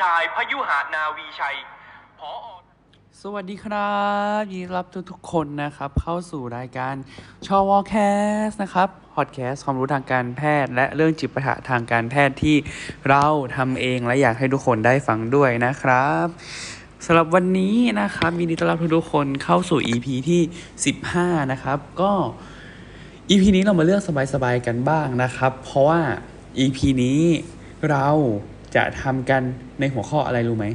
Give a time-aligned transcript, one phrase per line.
[0.00, 1.56] ชายพยุหานาวีชัย
[2.18, 2.32] ผอ
[3.20, 3.94] สวัสดีครั
[4.38, 6.94] บยินดีรับทุกทุกๆคนนะครับ เข้าสู่รายการ
[7.46, 7.94] ชอวอแค
[8.46, 12.56] สนะครับพอดแคสต์ความรู้ทางการแพทย์ และเรื่องจิตปัญหาทางการแพทย์ที่
[13.08, 13.24] เรา
[13.56, 16.26] ทำเองและอยากให้ทุกคนได้ฟังด้วยนะครับ
[17.06, 20.42] สำหรับวันนี้นะครับยินดีต้อนรับทุกๆคนเข้าสู่ EP ที่
[20.96, 22.12] 15 นะครับ ก็
[23.30, 24.02] EP นี้เรามาเลือก
[24.34, 26.00] สบายๆกันบ้างนะครับ เพราะว่า
[26.58, 27.20] EP นี้
[27.90, 28.08] เรา
[28.74, 29.42] จะทำกัน
[29.80, 30.66] ในหัวข้ออะไรรู้ไหม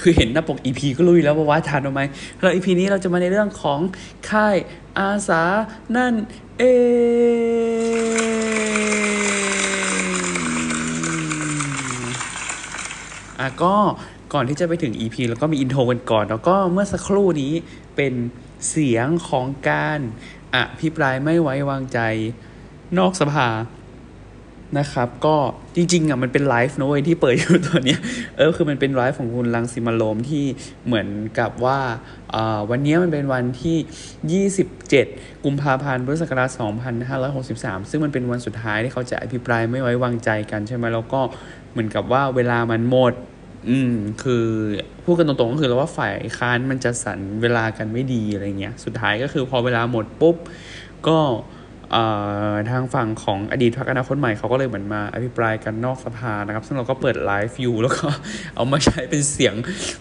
[0.00, 2.02] คือเห็นหน้าปก EP ก็รู้อยู่แล้วว่าวทานเอาไหม
[2.40, 3.80] แล้ว EP นี้เราจะมาในเรื่องของ
[4.30, 4.56] ค่าย
[4.98, 5.42] อาสา
[5.96, 6.14] นั่น
[6.58, 6.64] เอ
[7.92, 8.22] ง
[13.38, 13.74] อะก็
[14.32, 17.52] ก่อนที่จะไปถึง EP แล้วก็มีอินโทรกันก่อน แล้วก็เมื่อสักครู่นี้
[17.96, 18.14] เป็น
[18.68, 19.98] เสียงของการ
[20.54, 21.98] อภิปรายไม่ไว้วางใจ
[22.98, 23.48] นอกสภา
[24.78, 25.36] นะครับ ก็
[25.76, 28.00] จริงๆอะมันเป็นไลฟ์นะเว้ยที่เปิดอยู่ตัวเนี้ย
[28.36, 30.44] เออคือมันเป็นไลฟ์ของคุณลังสิมาโลมที่
[30.86, 31.78] เหมือนกับว่า
[32.34, 34.46] อ่าวันนี้มันเป็นวันที่
[34.94, 36.50] 27 กุมภาพันธ์ พุทธศักราช
[37.20, 41.20] 2563 ซึ่งมันเป็นวันสุดท้ายที่เขาจะอภิปรายไม่ไว้วางใจกันใช่ไหมแล้วก็
[41.72, 43.12] เหมือนกับว่าเวลามันหมด
[43.68, 44.46] อืม คือ
[45.04, 50.36] พูดกันตรงๆก็คือเราว่าฝ่ายค้านมันจะสันเวลากันไม่ดีอะไรเงี้ย สุดท้ายก็คือพอเวลาหมดปุ๊บ
[51.08, 51.18] ก็
[52.70, 58.06] ทางฝั่งของอดีตพรรคอนาคตใหม่เขาก็เลยเหมือนมาอภิปรายกันนอกสภานะครับ ซึ่งเราก็เปิดไลฟ์อยู่แล้วก็
[58.54, 59.54] เอามาใช้เป็นเสียง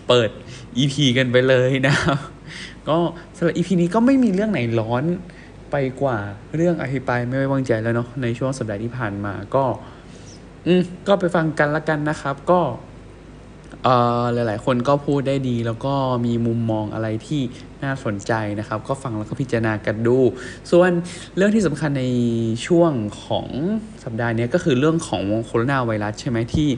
[0.07, 0.29] เปิด
[0.77, 2.17] EP กันไปเลยนะครับ
[2.89, 2.97] ก็
[3.37, 5.03] สำหรับ EP นี้ก็ไม่มีเรื่องไหนร้อน
[5.71, 6.17] ไปกว่า
[6.55, 9.63] เรื่องอภิปรายไม่ไว้วางใจแล้วเนาะในช่วงสัปดาห์ที่ผ่านมาก็
[10.67, 12.59] อืมก็ไปฟังกันละกันนะครับ ก็
[13.83, 15.93] เอ่อหลาย ๆ คนก็พูดได้ดี แล้วก็
[16.25, 17.41] มีมุมมองอะไรที่
[17.83, 20.17] น่าสนใจนะครับ ก็ฟังแล้วก็พิจารณากันดู
[20.71, 20.91] ส่วน
[21.35, 22.05] เรื่องที่สำคัญใน
[22.67, 22.91] ช่วง
[23.25, 23.47] ของ
[24.03, 26.69] สัปดาห์นี้ก็คือเรื่องของโคโรนาไวรัสใช่ไหมที่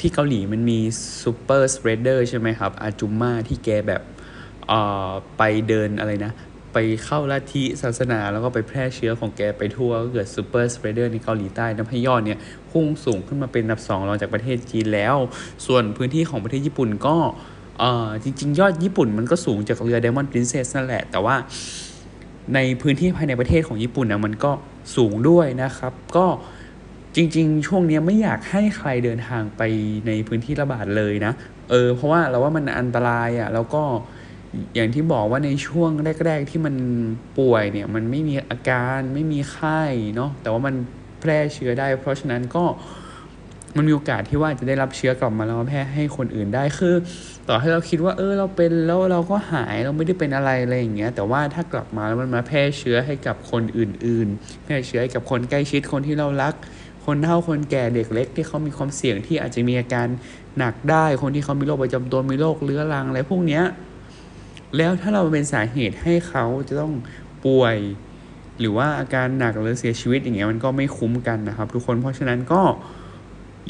[0.00, 0.78] ที่เกาหลีมันมี
[1.22, 4.02] superspreader ใช่ไหมครับ อาจุมมาที่แกแบบ
[4.68, 6.32] เอ่อไปเดินอะไรนะ
[6.72, 12.38] ไปเข้าลัทธิศาสนาแล้วก็ไปแพร่เชื้อของแกไปทั่วก็เกิด superspreader ในเกาหลีใต้ทำให้ยอดเนี่ย
[12.70, 15.16] พุ่งสูงขึ้นมาเป็นอันดับสองรองจากประเทศจีนแล้ว
[15.66, 17.16] ส่วนพื้นที่ของประเทศญี่ปุ่นก็
[17.80, 21.34] เออจริง ๆ ยอดญี่ปุ่นมันก็สูงจากเรือ Diamond Princess นั่นแหละ แต่ว่า
[22.54, 24.52] ในพื้นที่ภายในประเทศของญี่ปุ่นนะมันก็
[24.96, 26.26] สูงด้วยนะครับ ก็
[27.16, 29.62] จริง ๆ ช่วงนี้ไม่อยากให้ใครเดินทางไป
[30.06, 31.32] ในพื้นที่ระบาดเลยนะ
[31.70, 33.82] เออ เพราะว่าเราว่ามันอันตรายอะ่ะ แล้วก็
[34.74, 35.90] อย่างที่บอกว่าในช่วง
[36.24, 36.74] แรก ๆ ที่มัน
[37.38, 39.82] ป่วยเนี่ย มันไม่มีอาการไม่มีไข้
[40.14, 40.74] เนาะแต่ว่ามัน
[41.20, 42.64] แพร่เชื้อได้ เพราะฉะนั้นก็
[43.76, 46.94] มันมีโอกาสที่ว่าจะได้รับเชื้อกลับมาแล้วมาแพร่ให้คนอื่นได้คือ
[47.48, 56.54] ต่อให้เราคิดว่า เออเราเป็นแล้วเราก็หายเราไม่ได้เป็นอะไรอะไรอย่างเงี้ยแต่ว่าถ้ากลับมาแล้วมันมาแพร่เชื้อให้กับคนอื่น ๆ แพร่เชื้อให้กับคนใกล้ชิดคนที่เรารัก
[57.06, 60.06] คนเฒ่าคนแก่เด็กเล็ก ที่เขามีความเสี่ยงที่อาจจะมีอาการ
[60.58, 63.64] หนักได้ คนที่เขามีโรคประจำตัวมีโรคเรื้อรังอะไรพวกเนี้ย
[64.76, 66.92] แล้วถ้าเราเป็นสาเหตุให้เขาจะต้อง
[67.44, 67.76] ป่วย
[68.60, 72.62] หรือว่าอาการหนักหรือเสียชีวิตอย่างเงี้ยมันก็ไม่คุ้มกันนะครับ ทุกคนเพราะฉะนั้นก็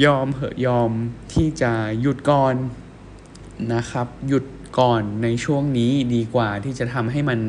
[0.04, 0.90] ยอมเหอะยอม
[1.32, 2.54] ที่จะหยุดก่อน
[3.74, 4.44] นะครับ หยุด
[4.78, 7.40] ก่อนในช่วงนี้ดีกว่าที่จะทำให้มัน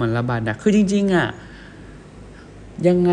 [0.00, 1.28] มันระบาดหนักคือจริง ๆอะ
[2.88, 3.12] ยังไง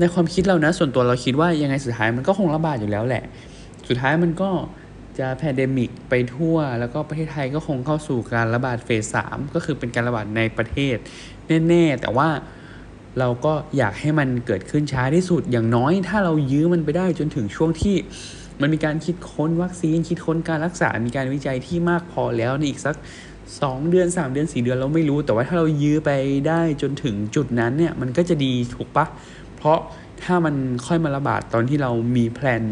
[0.00, 3.24] ในความคิดเรานะ ส่วนตัวเราคิดว่ายังไงสุดท้ายมันก็คงระบาดอยู่แล้วแหละ
[3.88, 4.50] สุดท้ายมันก็
[5.18, 10.96] จะแพนเดมิกไปทั่ว แล้วก็ประเทศไทยก็คงเข้าสู่การระบาดเฟสสามก็คือเป็นการระบาดในประเทศ
[11.68, 12.28] แน่ ๆ แต่ว่า
[13.18, 17.96] เราก็อยากให้มันเกิดขึ้นช้าที่สุดอย่างน้อย ถ้าเรายื้อมันไปได้จนถึงช่วงที่
[18.60, 22.96] มันมีการคิดค้นวัคซีนคิดค้นการรักษา มีการวิจัยที่มากพอแล้วในอีกสัก
[23.60, 26.10] สองเดือนสามเดือนสี่เดือนเราไม่รู้ แต่ว่าถ้าเรายื้อไป
[26.48, 29.06] ได้จนถึงจุดนั้นเนี่ยมันก็จะดีถูกปะ
[29.56, 29.78] เพราะ
[30.22, 30.54] ถ้ามัน
[30.86, 32.64] ค่อยมาระบาดตอนที่เรามีแพลน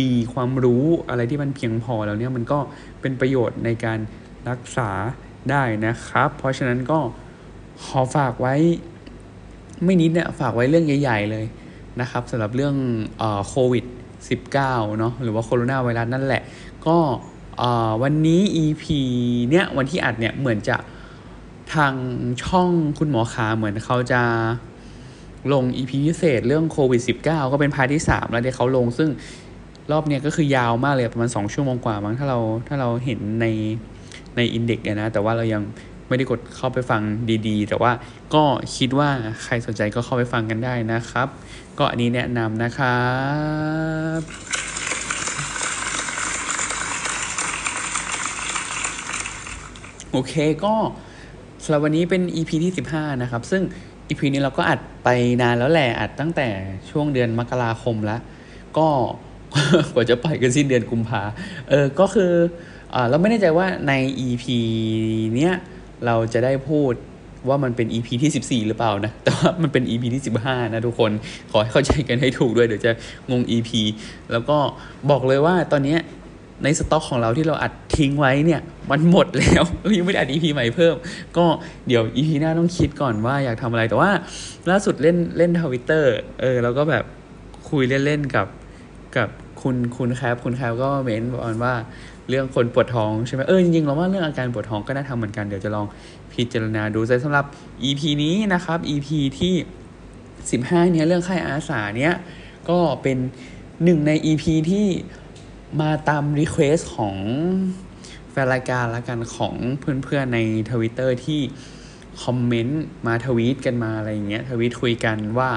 [0.00, 2.58] มีความรู้อะไรที่มันเพียงพอแล้วเนี่ยมันก็
[3.00, 3.98] เป็นประโยชน์ในการ
[4.48, 4.90] รักษา
[5.50, 6.98] ได้นะครับ เพราะฉะนั้นก็
[7.84, 8.54] ขอฝากไว้
[9.86, 11.44] ไม่นิดเนี่ยฝากไว้เรื่องใหญ่ ๆ เลย
[12.00, 12.74] นะครับสำหรับเรื่อง
[13.48, 13.84] โควิด
[14.38, 16.42] -19 เนาะหรือว่าโคโรนาไวรัสนั่นแหละ
[16.86, 16.96] ก็
[18.02, 18.84] วันนี้ EP
[19.50, 20.76] เนี่ยวันที่อัดเนี่ยเหมือนจะ
[21.74, 21.94] ทาง
[22.44, 24.22] ช่องคุณหมอขาเหมือนเขาจะ
[25.52, 29.10] ลง EP พิเศษเรื่องโควิด -19 ก็เป็น part ที่ 3 แล้วที่เขาลงซึ่ง
[29.90, 32.38] รอบเนี้ยก็คือยาวมากเลยประมาณ 2 ชั่วโมงกว่ามั้งถ้าเรา
[32.68, 33.46] ถ้าเราเห็นใน
[34.36, 35.62] ในอินเด็กซ์นะแต่ว่าเรายัง
[36.08, 37.02] ไม่ได้กดเข้าไปฟัง
[37.48, 37.92] ดีๆ แต่ว่า
[38.34, 38.44] ก็
[38.76, 39.10] คิดว่า
[39.42, 41.28] ใครสนใจก็เข้าไปฟังกันได้นะครับ
[41.78, 43.04] ก็อันนี้แนะนำนะครั
[44.18, 44.20] บ
[50.12, 50.34] โอเค
[50.64, 50.74] ก็
[51.62, 53.62] สำหรับวันนี้เป็น EP ที่ 15 นะครับ ซึ่ง
[54.08, 55.08] อีพีนี้เราก็อัดไป
[55.42, 56.48] นานแล้วแหละอัดตั้งแต่
[56.90, 58.20] ช่วงเดือนมกราคมแล้ว
[58.78, 58.88] ก็
[59.94, 61.22] กว่าจะปล่อยกันสิ้นเดือนกุมภา
[61.68, 62.32] เออก็คือ
[62.94, 63.92] อเราไม่แน่ใจว่าใน
[64.28, 64.44] EP
[65.36, 65.54] เนี้ย
[66.06, 66.92] เราจะได้พูด
[67.48, 71.10] ว่ามันเป็น EP ที่ 14 หรือเปล่านะ แต่ว่ามันเป็น EP ที่ 15 นะทุกคน
[71.50, 72.92] ขอให้เข้าใจกันให้ถูกด้วย เดี๋ยวจะ
[73.30, 73.70] งง EP
[74.32, 74.58] แล้วก็
[75.10, 75.96] บอกเลยว่าตอนนี้
[76.62, 78.60] ในสต็อกของเราที่เราอัดทิ้งไว้เนี่ย
[78.90, 79.64] มันหมดแล้ว
[79.96, 80.94] ยังไม่ได้อัด EP ใหม่เพิ่ม
[81.36, 81.46] ก็
[81.88, 84.10] เดี๋ยว EP หน้าต้องคิดก่อนว่าอยากทำอะไร แต่ว่า
[84.70, 87.04] ล่าสุดเล่นเล่นทวิตเตอร์เออแล้วก็แบบ
[87.70, 88.46] คุยเล่นๆกับ
[89.16, 89.28] กับ
[89.62, 91.74] คุณคุณแคปคุณแคปก็เม้นบอกว่า
[92.28, 95.86] เรื่องคนปวดท้องใช่ไหมเออจริงๆเราว่าเรื่องอาการปวดท้องก็น่าทำเหมือนกันเดี๋ยวจะลอง
[96.32, 97.46] พิจารณาดูสำหรับ
[97.88, 99.54] EP นี้นะครับ EP ที่
[100.22, 102.14] 15เนี่ยเรื่องค่ายอาสาเนี้ย
[102.68, 103.18] ก็เป็น
[103.84, 104.86] หนึ่งใน EP ที่
[105.80, 107.16] มาตาม request ของ
[108.30, 110.38] แฟนรายการละกันของเพื่อนๆใน
[110.70, 111.40] ทวิตเตอร์ที่
[112.22, 115.50] คอมเมนต์มาทวีตกันมาอะไรอย่างเงี้ยทวีตคุยกันว่า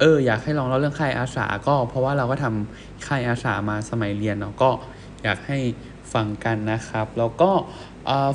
[0.00, 4.70] เอออยากให้ลองเล่าเรื่องค่ายอาสาก็เพราะว่าเราก็ทำค่ายอาสามาสมัยเรียนเนาะก็
[5.22, 5.58] อยากให้
[6.14, 7.50] ฟังกันนะครับ แล้วก็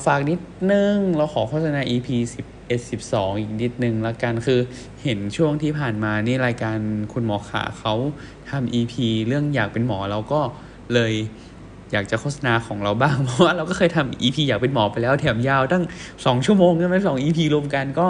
[0.05, 0.39] ฝากนิด
[0.71, 2.07] นึง เราขอโฆษณา EP
[2.45, 2.69] 11
[3.09, 4.59] 12 อีกนิดนึงละกันคือ
[5.03, 6.77] เห็นช่วงที่ผ่านมานี่รายการ
[7.13, 7.93] คุณหมอขาเขา
[8.49, 8.93] ทำ EP
[9.27, 10.41] เรื่องอยากเป็นหมอเราก็
[10.93, 11.13] เลย
[11.93, 15.83] อยากจะโฆษณาของเราบ้าง เพราะว่าเราก็เคยทำ EP อยากเป็นหมอไปแล้วแถมยาวตั้ง
[16.15, 18.07] 2 ชั่วโมงใช่ไหมสอง EP รวมกันก็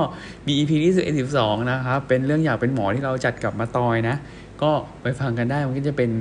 [0.47, 4.15] มี EP ที่11 12นะครับเป็นเรื่องอยากเป็นหมอที่เราจัดกับมาตอยนะ
[4.61, 4.71] ก็
[5.01, 6.11] ไปฟังกันได้มันก็จะเป็น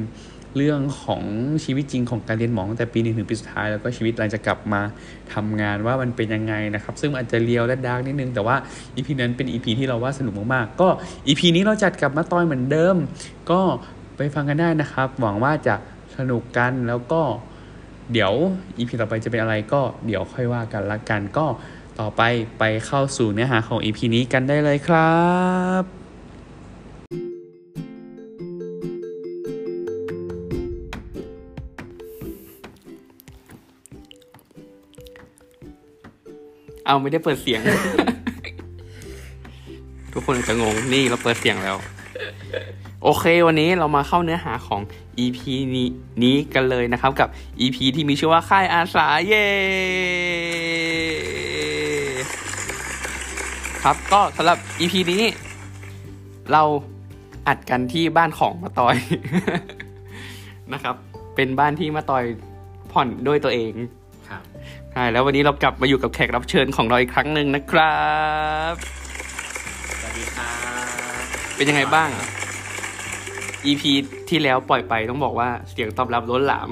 [0.56, 1.22] เรื่องของ
[1.64, 4.80] ชีวิตจริงของการเรียนหมอตั้งแต่ปีหนึ่งถึงปีสุดท้ายแล้วก็ชีวิตหลังจากกลับมา
[5.34, 8.56] ทำงานว่ามันเป็นยังไงนะครับ ซึ่งอาจจะเลียวและดาร์กนิดนึง แต่ว่า
[8.96, 10.88] EP นั้นเป็น EP ที่เราว่าสนุกมากๆ ก็
[11.26, 12.96] EP นี้เราจัดกลับมาตอยเหมือนเดิม
[13.50, 13.60] ก็
[14.16, 15.74] ไปฟังกันได้นะครับ หวังว่าจะ
[16.16, 17.22] สนุกกันแล้วก็
[18.12, 18.32] เดี๋ยว
[18.78, 21.46] EP ต่อไปจะเป็นอะไรก็เดี๋ยวค่อยว่ากันละกันก็
[22.00, 22.22] ต่อไป
[22.58, 25.16] ไปเข้าสู่เนื้อหาของ EP นี้กันได้เลยครั
[25.82, 26.05] บ
[36.86, 37.60] เอาไม่ได้เปิดเสียง
[40.12, 41.76] ทุกคนอาจจะงงนี่เราเปิดเสียงแล้ว
[43.02, 44.80] โอเค วันนี้เรามาเข้าเนื้อหาของ
[45.24, 45.38] EP
[45.74, 45.88] นี้
[46.22, 47.28] นี้กันเลยนะครับ กับ
[47.60, 49.46] EP ที่มีชื่อว่าค่ายอาสาเย่
[53.84, 55.22] ครับก็สำหรับ EP นี้
[56.52, 56.62] เรา
[57.48, 58.96] อัดกันที่บ้านของมาตอย
[60.72, 60.94] นะครับ
[61.34, 62.24] เป็นบ้านที่มาตอย
[62.92, 63.72] ผ่อนด้วยตัวเอง
[64.28, 64.42] ครับ
[64.98, 68.00] ใช่แล้ววันนี้เรากลับมาอยู่กับแขกรับเชิญของเราอีกครั้งหนึ่งนะครั
[68.72, 68.74] บ
[70.00, 70.52] สวัสดีครั
[71.20, 71.24] บ
[71.56, 72.08] เป็นยังไงบ้าง
[73.66, 73.82] EP
[74.28, 76.70] ที่แล้วปล่อยไปต้องบอกว่าเสียงตอบรับล้นหลาม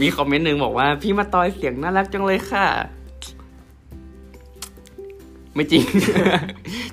[0.00, 2.66] มีคอมเมนต์หนึ่งบอกว่า พี่มาตอยเสียงน่ารักจังเลยค่ะ
[5.54, 5.82] ไม่จริง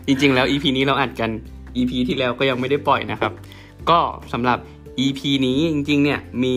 [0.06, 1.30] จริง ๆ แล้ว EP นี้เราอัดกัน
[1.78, 3.32] EP ที่แล้วก็ยังไม่ได้ปล่อยนะครับ
[3.90, 4.00] ก็
[4.34, 4.58] สำหรับ
[5.06, 6.56] EP นี้จริง ๆ เนี่ยมี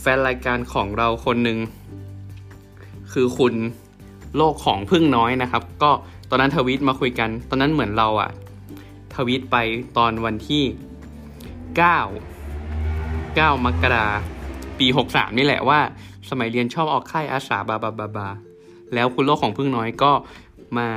[0.00, 1.58] แฟนรายการของเราคนหนึ่ง
[3.12, 3.54] คือคุณ
[4.36, 5.90] โลกของพึ่งน้อยนะครับ ก็
[6.30, 8.30] ตอนนั้นทวีตมาคุยกัน ตอนนั้นเหมือนเราอะ
[9.14, 9.56] ทวีตไป
[9.96, 10.62] ตอนวันที่
[11.80, 14.06] 9 9 มกรา
[14.78, 15.80] ปี 63 นี่แหละว่า
[16.30, 18.28] สมัยเรียนชอบออกค่ายอาสาบาบาบาบา
[18.94, 20.12] แล้วคุณโลกของพึ่งน้อยก็
[20.78, 20.88] มา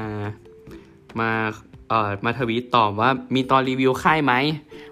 [1.20, 1.30] มา
[1.90, 4.34] เอ่อมาทวีตตอบว่ามีตอนรีวิวค่ายไหม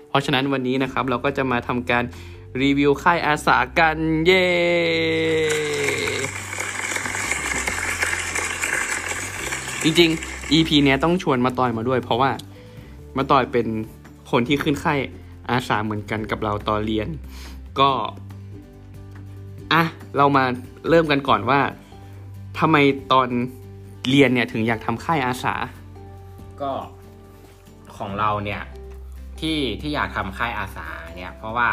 [0.08, 2.03] เพราะฉะนั้นวันนี้นะครับเราก็จะมาทำการ
[2.60, 4.46] รีวิวค่ายอาสากันเย้
[9.84, 12.31] จริงๆ EP เนี้ยต้องชวนมาต่อยมาด้วย เพราะว่า
[13.17, 13.67] มาต่อยเป็น
[14.31, 15.00] คนที่ขึ้นค่าย
[15.50, 17.08] อาสาเหมือนกันกับเราตอนเรียน
[17.79, 17.89] ก็
[19.74, 19.84] อะ
[20.17, 20.43] เรามา
[20.89, 21.60] เริ่มกันก่อนว่า
[22.60, 22.77] ทำไม
[23.12, 23.27] ตอน
[24.10, 25.53] เรียนเนี่ยถึงอยากทำค่ายอาสา
[26.62, 26.72] ก็
[27.98, 28.62] ของเราเนี่ย
[29.39, 31.70] ที่ที่อยากทำค่ายอาสาเนี่ยเพราะว่า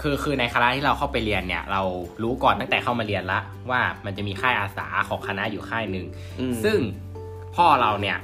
[0.00, 1.82] คือคือในคณะที่เราเข้าไปเรียนเนี่ย เรา
[2.22, 3.40] รู้ก่อนตั้งแต่เข้ามาเรียนละ
[3.70, 6.06] ว่ามันจะมีค่ายอาสาของคณะอยู่ค่ายหนึ่ง
[6.40, 6.78] อืมซึ่ง
[7.56, 8.18] พ่อเราเนี่ย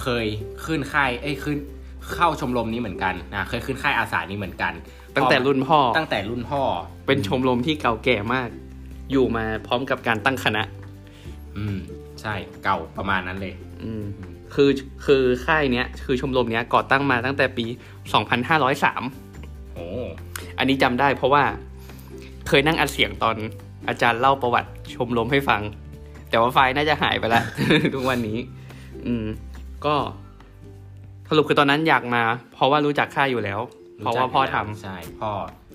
[0.00, 0.26] เคย
[0.64, 1.58] ขึ้นค่ายเอ้ยขึ้น
[2.14, 4.72] เข้าชมรมนี้เหมือนกันนะเคยขึ้นค่ายอาสานี้เหมือนกัน
[5.16, 6.62] ตั้งแต่รุ่นพ่อตั้งแต่รุ่นพ่อ
[7.06, 8.48] เป็นชมรมที่เก่าแก่มาก
[9.10, 10.62] อยู่มาพร้อมกับการตั้งคณะ
[11.56, 11.78] อืม
[12.20, 12.34] ใช่
[12.64, 14.04] เก่าประมาณนั้นเลย อืม
[14.54, 14.70] คือ
[15.06, 17.64] คือค่ายเนี้ย คือชมรมเนี้ยก่อตั้งมาตั้งแต่ปี
[18.48, 19.23] 2503
[19.74, 19.86] โอ้
[20.58, 21.44] อันนี้จำได้เพราะว่า
[22.48, 23.36] เคยนั่งอัดเสียงตอน
[23.88, 25.62] อาจารย์เล่าประวัติชมรมให้ฟัง
[26.30, 27.44] แต่ว่าไฟล์น่าจะหายไปแล้ว
[27.94, 28.38] ทุกวันนี้
[29.06, 29.26] อืม
[29.86, 29.94] ก็
[31.28, 32.22] สรุปคือตอนนั้นอยากมา
[32.54, 33.60] เพราะว่ารู้จักค่ายอยู่แล้ว
[33.98, 35.30] เพราะว่าพ่อทำใช่พ่อ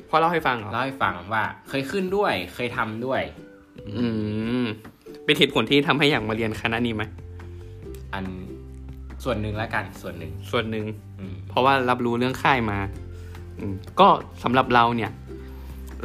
[0.10, 3.22] พ่อเล่าให้ฟังเหรอเล่าให้ฟังว่า เคยขึ้นด้วย เคยทำด้วย
[3.98, 4.08] อื
[4.64, 4.66] ม
[5.26, 7.04] เป็นเหตุผลที่ทำให้อยากมาเรียนคณะนี้ไหม
[8.14, 8.26] อัน
[9.24, 10.86] ส่วนหนึ่งแล้วกันส่วนหนึ่งส่วนหนึ่ง
[11.20, 13.09] อืมเพราะว่ารับรู้เรื่องค่ายมาอืม
[14.00, 14.08] ก็
[14.44, 15.12] สำหรับเราเนี่ย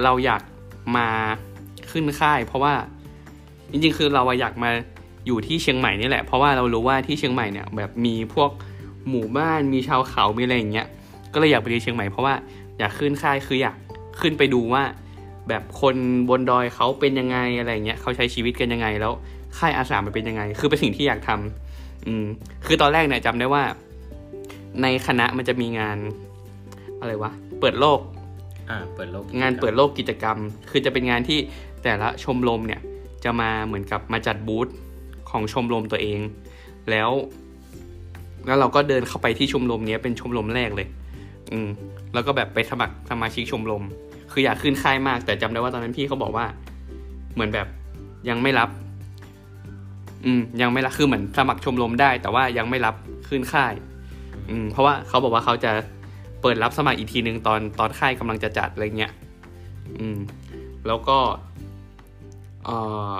[0.02, 0.42] เราอยาก
[0.96, 1.08] มา
[1.90, 2.74] ขึ้นค่าย เพราะว่า
[3.70, 4.70] จริงๆ คือเราอยากมา
[5.26, 8.50] อยู่ที่เชียงใหม่นี่แหละ เพราะว่าเรารู้ว่าที่เชียงใหม่เนี่ยแบบมีพวก
[9.08, 10.86] หมู่บ้านมีชาวเขามีอะไรอย่างเงี้ย
[11.32, 12.34] ก็เลยอยากไปเรียนเชียงใหม่เพราะว่า
[12.78, 13.76] อยากขึ้นค่ายคืออยาก
[14.20, 14.82] ขึ้นไปดูว่า
[15.48, 15.96] แบบคน
[16.28, 19.12] บนดอยเขาเป็นยังไงอะไรเงี้ยเขาใช้ชีวิตกันยังไงแล้ว
[19.58, 22.24] ค่ายอาสามันเป็นยังไง คือเป็นสิ่งที่อยากทำอืม
[22.66, 23.62] คือตอนแรกเนี่ยจำได้ว่า
[24.82, 25.98] ในคณะมันจะมีงาน
[27.04, 28.00] อะไรวะ เปิดโลก
[28.70, 30.38] อ่า เปิดโลก งานเปิดโลกกิจกรรม
[30.70, 31.38] คือจะเป็นงานที่
[31.82, 32.80] แต่ละชมรมเนี่ย
[33.24, 34.68] จะมาเหมือนกับมาจัดบูธ
[35.30, 36.20] ของชมรมตัวเอง
[36.90, 37.10] แล้ว
[38.46, 40.88] แล้วเราก็เดินเข้าไปที่ชมรมเนี้ยเป็นชมรมแรกเลย
[41.52, 41.68] อืม
[42.14, 43.82] แล้วก็แบบไปสมัครสมาชิกชมรม
[44.32, 46.46] คืออยากขึ้นค่ายมาก แต่จำได้ว่าตอนนั้นพี่เขาบอกว่า
[47.34, 47.66] เหมือนแบบ
[48.28, 48.68] ยังไม่รับ
[50.24, 52.94] อืม ยังไม่รับ คือเหมือนสมัครชมรมได้ แต่ว่ายังไม่รับ
[53.28, 53.72] ขึ้นค่าย
[54.50, 55.70] อืม เพราะว่าเขาบอกว่าเขาจะ
[56.46, 59.12] เปิดรับสมัครอีกทีหนึ่งตอนตอนค่ายกำลังจะจัดอะไรเงี้ย
[60.00, 60.18] อืม
[60.86, 61.18] แล้วก็
[62.64, 62.76] เอ่
[63.16, 63.18] อ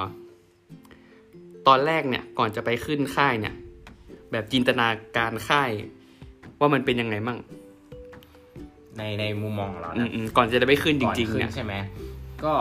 [1.66, 3.54] ตอนแรกเนี่ยก่อนจะไปขึ้นค่ายเนี่ย
[4.32, 5.70] แบบจินตนาการค่าย
[6.60, 7.38] ว่ามันเป็นยังไงมั่ง
[8.98, 11.74] ในในมุมมองของเราอืนะมอืมก่อนจะได้ไปขึ้นจก่อนริงๆขึ้เนี่ยใช่ไหม
[12.44, 12.54] ก็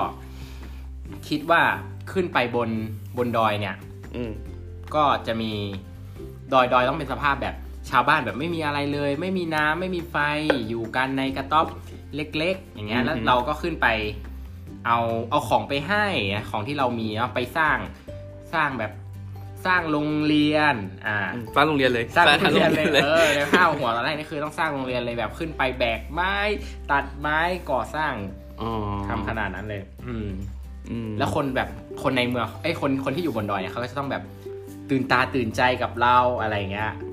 [1.28, 1.62] คิดว่า
[2.12, 2.70] ขึ้นไปบน
[3.18, 3.76] บนดอยเนี่ย
[4.16, 4.32] อืม
[4.96, 5.52] ก็จะมี
[6.54, 7.56] ดอยดอยต้องเป็นสภาพแบบ
[7.90, 10.18] ชาวบ้านแบบไม่มีอะไรเลย ไม่มีน้ำไม่มีไฟ
[10.70, 11.68] อยู่กันในกระต๊อบ
[12.16, 13.88] เล็ก ๆ อย่างเงี้ยแล้วเราก็ขึ้นไป
[14.88, 15.00] เอา
[15.30, 17.78] เอาของไปให้นะของที่เรามีเอาไปสร้าง
[18.54, 18.92] สร้างแบบ
[19.66, 20.76] สร้างโรงเรียน
[21.08, 26.36] อ่าอืมสร้างโรงเรียนเลย สร้างโรงทั้เรียนเลย เออในข้าวหัวตอนแรกนี่คือต้องสร้างโรงเรียนเลยแบบขึ้นไปแบกไม้
[26.92, 27.40] ตัดไม้
[27.72, 28.14] ก่อสร้าง
[28.62, 28.72] อ๋อ
[29.08, 30.30] ทำขนาดนั้นเลยอืม
[30.90, 31.70] อืมแล้วคนแบบ
[32.04, 34.24] คนในเมืองไอ้ยคนคนที่อยู่บนดอยเนี่ยเขาก็จะต้องแบบ
[34.90, 37.13] ตื่นตาตื่นใจกับเราอะไรเงี้ยอืม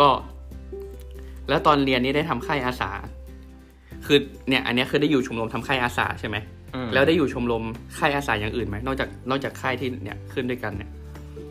[0.00, 0.08] ก็
[1.48, 2.90] แล้วตอนเรียนนี่ได้ทำค่ายอาสา
[4.06, 4.18] คือ
[4.48, 6.36] เนี่ย อันเนี้ยคือได้อยู่ชมรมทำค่ายอาสาใช่ไหม
[6.74, 7.64] อืมแล้วได้อยู่ชมรม
[7.98, 10.90] ค่ายอาสาอย่างอื่นไหมนอกจากนอกจากค่ายที่เนี่ยขึ้นด้วยกันเนี่ย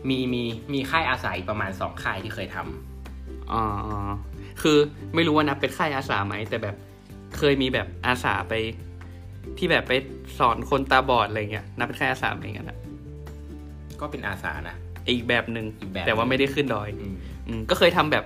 [0.08, 0.42] มีมี
[0.72, 3.62] มีค่ายอาศัยประมาณสองค่ายที่เคยทำอ๋อ
[4.62, 4.78] คือ
[5.14, 6.76] ไม่รู้ว่านับเป็นค่ายอาสาไหมแต่แบบ
[7.36, 8.54] เคยมีแบบอาสาไป
[9.58, 9.92] ที่แบบไป
[10.38, 12.78] สอนคนตาบอดอะไรเงี้ยนับเป็นค่ายอาสาไหมกันอะ
[14.00, 14.76] ก็เป็นอาสานะ
[15.08, 17.14] อีกแบบหนึ่งอีกแบบแต่ว่าไม่ได้ขึ้นดอย อืม
[17.48, 18.24] อืมก็เคยทำแบบ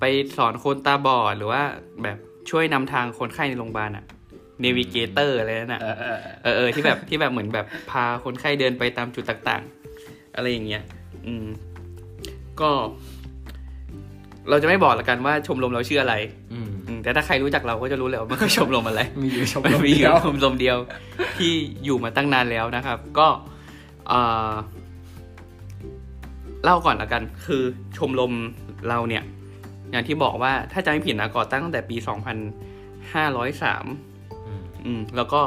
[0.00, 0.04] ไป
[0.36, 1.62] สอนคนตาบอดหรือว่า
[2.02, 2.18] แบบ
[2.50, 4.04] ช่วยนำทางคนไข้ในโรงพยาบาลอะ
[4.60, 10.82] navigator อะไรนั่นอะ เออเออเออเออเออที่แบบที่แบบเหมือนแบบพาคนไข้เดินไปตามจุดต่างๆ อะไรอย่างเงี้ย
[11.26, 11.46] อืม
[12.60, 12.70] ก็
[14.50, 16.14] เราจะไม่บอกละกันว่าชมรมเราชื่ออะไร
[16.52, 20.76] อืมอืม แต่ถ้าใครรู้จักเราก็จะรู้แล้วว่ามันคือชมรมอะไร มีอยู่ชมมันรมมีอเดียู่ยวชมรมเดียว
[21.38, 21.52] ที่
[21.84, 23.26] อยู่มาตั้งนานแล้วนะครับ ก็
[24.08, 24.20] เอ่
[24.50, 24.52] อ
[26.64, 27.62] เล่าก่อนละกัน คือ
[27.96, 28.32] ชมรม
[28.88, 29.22] เราเนี่ย
[29.90, 32.06] อย่างที่บอกว่าถ้าจำไม่ผิดนะก่อตั้งตั้งแต่ปี 2503
[34.46, 35.40] อืมอืมแล้วก็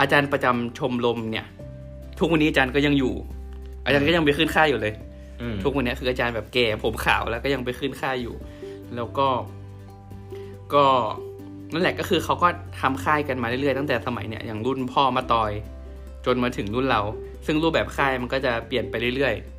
[0.00, 1.46] อาจารย์ประจำชมรมเนี่ย
[2.18, 3.14] ทุกวันนี้อาจารย์ก็ยังอยู่
[3.84, 4.94] อาจารย์ก็ยังไปขึ้นค่ายอยู่เลย
[5.40, 8.34] อืมทุกวันนี้คืออาจารย์แบบแก่ผมขาวแล้วก็ยังไปขึ้นค่ายอยู่
[8.96, 9.28] แล้วก็
[10.74, 10.84] ก็
[11.72, 12.48] นั่นแหละก็คือเขาก็
[12.80, 15.52] ทำค่ายกันมาเรื่อยๆตั้งแต่สมัยเนี่ยอย่างรุ่นพ่อมาตอย
[16.26, 17.00] จนมาถึงรุ่นเรา
[17.46, 19.55] ซึ่งรูปแบบค่ายมันก็จะเปลี่ยนไปเรื่อยๆ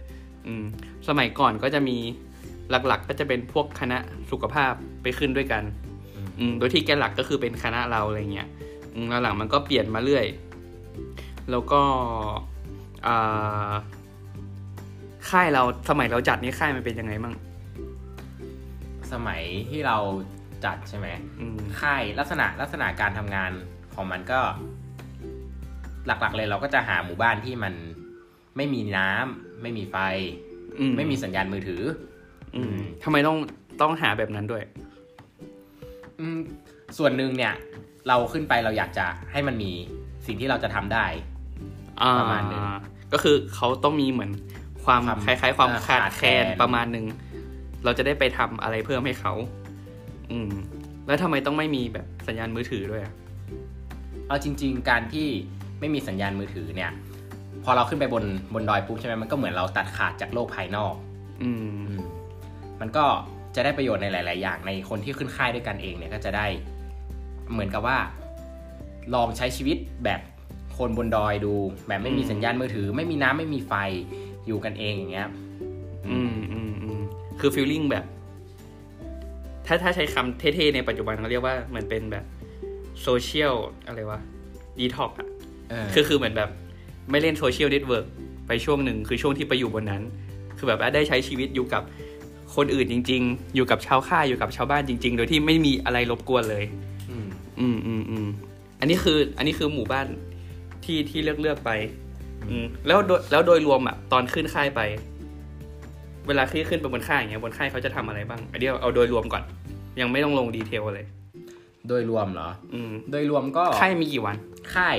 [0.48, 0.64] อืม
[1.08, 1.98] สมัยก่อนก็จะมี
[2.70, 3.98] หลักๆก็จะเป็นพวกคณะ
[4.32, 5.64] สุขภาพไปขึ้นด้วยกัน
[6.40, 8.48] อืมโดยที่แกนหลักก็คือเป็นคณะเราอะไรเงี้ย
[8.94, 10.26] อืมแล้วหลังมันก็เปลี่ยนมาเรื่อย
[11.52, 11.82] แล้วก็
[13.08, 13.72] อ่า
[15.30, 17.34] ค่ายเราสมัยเราจัดนี่ค่ายมันเป็นยังไงบ้าง
[19.12, 19.98] สมัยที่เรา
[20.66, 21.08] จัดใช่ไหม
[21.40, 23.52] อืมค่ายลักษณะลักษณะการทำงาน
[23.94, 24.40] ของมันก็
[26.08, 27.74] หลักๆเลยเราก็จะหาหมู่บ้านที่มัน
[28.58, 29.96] ไม่มีน้ำ ไม่มีไฟ
[30.80, 31.82] อืไม่มีสัญญาณมือถือ
[32.56, 33.38] อืมทำไมต้อง
[33.82, 34.64] ต้องหาแบบนั้นด้วย
[36.20, 36.40] อืม
[36.98, 37.54] ส่วนหนึ่งเนี่ย
[38.08, 39.72] เราขึ้นไปเราอยากจะให้มันมี
[40.28, 41.06] สิ่งที่เราจะทำได้
[42.02, 42.64] อ่าประมาณหนึ่ง
[43.14, 44.32] ก็คือเขาต้องมีเหมือน
[44.86, 47.06] ความความคล้ายๆ ความอ่าขาดขาดแคแคลลนนประมาณหนึ่ง
[47.84, 49.34] เราจะได้ไปทำอะไรเพิ่มให้เขา
[50.32, 50.52] อืม
[51.08, 53.14] แล้วทำไมต้องไม่มีแบบสัญญาณมือถือด้วยอะ
[54.28, 55.28] เอาจริง ๆ การที่
[55.80, 56.92] ไม่มีสัญญาณมือถือเนี่ย
[57.70, 60.94] พอเราขึ้นไปบนบนดอยปุ๊บใช่ไหมมันก็เหมือนเราตัดขาดจากโลกภายนอก
[61.42, 61.58] อืม
[61.90, 62.02] อืม
[62.82, 63.06] มันก็
[63.56, 66.46] จะได้ประโยชน์ในหลาย ๆ อย่างในคนที่ขึ้นค่ายด้วยกันเองเนี่ยก็จะได้
[67.52, 67.98] เหมือนกับว่า
[69.16, 70.22] ลองใช้ชีวิตแบบ
[70.78, 71.54] คนบนดอยดู
[71.88, 73.74] แบบไม่มีอืมสัญญาณมือถือ ไม่มีน้ำไม่มีไฟ
[74.48, 75.28] อยู่กันเองอย่างเงี้ย
[76.08, 77.02] อืมอืมอืม
[77.40, 78.06] คือ feeling แบบ
[79.66, 82.26] ถ้าถ้าใช้คำเท่ ๆ ในปัจจุบันเขาเรียกว่าเหมือนเป็นแบบ
[83.02, 83.54] โซเชียล
[83.88, 84.20] อะไรวะ
[84.78, 85.28] ดีท็อกอะ
[85.70, 86.50] เออคือคือเหมือนแบบ
[87.10, 88.06] ไม่เล่น social network
[88.48, 90.02] ไปช่วงหนึ่งคือช่วงที่ไปอยู่บนนั้น
[90.58, 91.84] คือแบบว่าได้ใช้ชีวิตอยู่กับ
[92.56, 96.64] คนอื่นจริง ๆ อยู่กับชาวค่ายอยู่กับชาวบ้านจริง ๆ โดยที่ไม่มีอะไรรบกวนเลย
[97.12, 97.28] อืม
[97.60, 98.28] อืมอืมอืม
[98.80, 100.08] อันนี้คืออันนี้คือหมู่บ้าน
[100.86, 101.72] ที่ที่เลือกเลือกไป
[102.50, 104.82] อืมแล้วโดยแล้วโดยรวมอะตอนขึ้นค่ายไป
[106.28, 109.44] เวลาที่ขึ้นไปบนค่ายอย่างเงี้ยบนค่ายเขาจะทำอะไรบ้างอันนี้เอาเอาโดยรวมก่อน
[110.00, 111.06] ยังไม่ต้องลงดีเทลเลย
[111.88, 114.36] โดยรวมเหรอ อืม โดยรวมก็ค่ายมีกี่วัน
[114.76, 114.98] ค่าย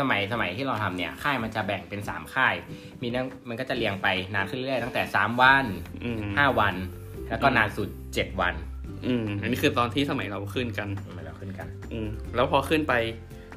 [0.00, 2.54] สมัยสมัยที่เราทำเนี่ย ค่ายมันจะแบ่งเป็นสามค่าย
[3.02, 5.64] มีนั่งมันก็จะเรียงไปนานขึ้นเรื่อยๆตั้งแต่สามวัน
[6.04, 6.74] อืมห้าวัน
[7.28, 8.54] แล้วก็นานสุดเจ็ดวัน
[9.06, 12.94] อืมอันนี้คือตอนที่สมัยเราขึ้นกันมันเราขึ้นกัน อืมแล้วพอขึ้นไป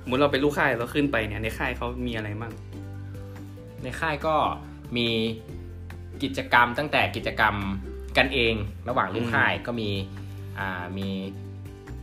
[0.02, 2.54] สมมติเราเป็นลูกค่ายเราขึ้นไปเนี่ยในค่ายเขามีอะไรบ้าง
[3.84, 4.36] ในค่ายก็
[4.98, 5.08] มี
[6.24, 7.56] กิจกรรมตั้งแต่กิจกรรม
[8.18, 8.54] กันเอง
[8.90, 9.90] ระหว่างลูกค่ายก็มี
[10.60, 11.08] อ่ามี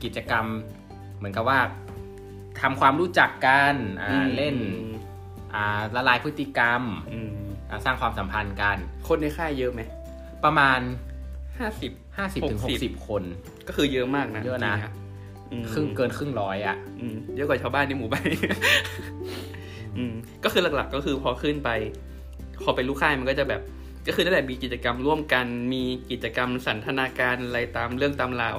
[0.02, 0.44] กิจกรรม
[1.16, 1.58] เหมือนกับว่า
[2.62, 4.56] ทำความรู้จักกันอ่าอืมเล่น
[5.54, 6.82] อ่าละลายพฤติกรรม
[7.12, 7.32] อืม
[7.70, 8.76] อ่าสร้างความสัมพันธ์กัน
[9.08, 9.80] คนในค่ายเยอะไหม
[10.44, 10.80] ประมาณ
[11.58, 13.22] ห้าสิบ50-60ถึง60 60คน
[13.68, 18.28] ก็คือเยอะมากนะ เยอะนะจริงๆอืมครึ่งเกินครึ่งร้อยอะอืมเยอะกว่าชาวบ้านในหมู่บ้าน
[19.96, 21.70] อืมก็คือหลักๆ ก็คือพอขึ้นไป
[22.62, 23.62] พอเป็นลูกค่ายมันก็จะแบบ
[24.06, 28.56] ก็คือนั่นแหละมีกิจกรรมร่วมกัน มีกิจกรรมสันทนาการอะไรตามเรื่องตามราว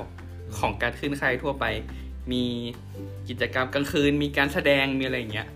[0.60, 1.66] ของการขึ้นค่ายทั่วไป
[2.32, 2.44] มี
[3.30, 5.48] กิจกรรมกลางคืน มีการแสดงมีอะไรอย่างเงี้ย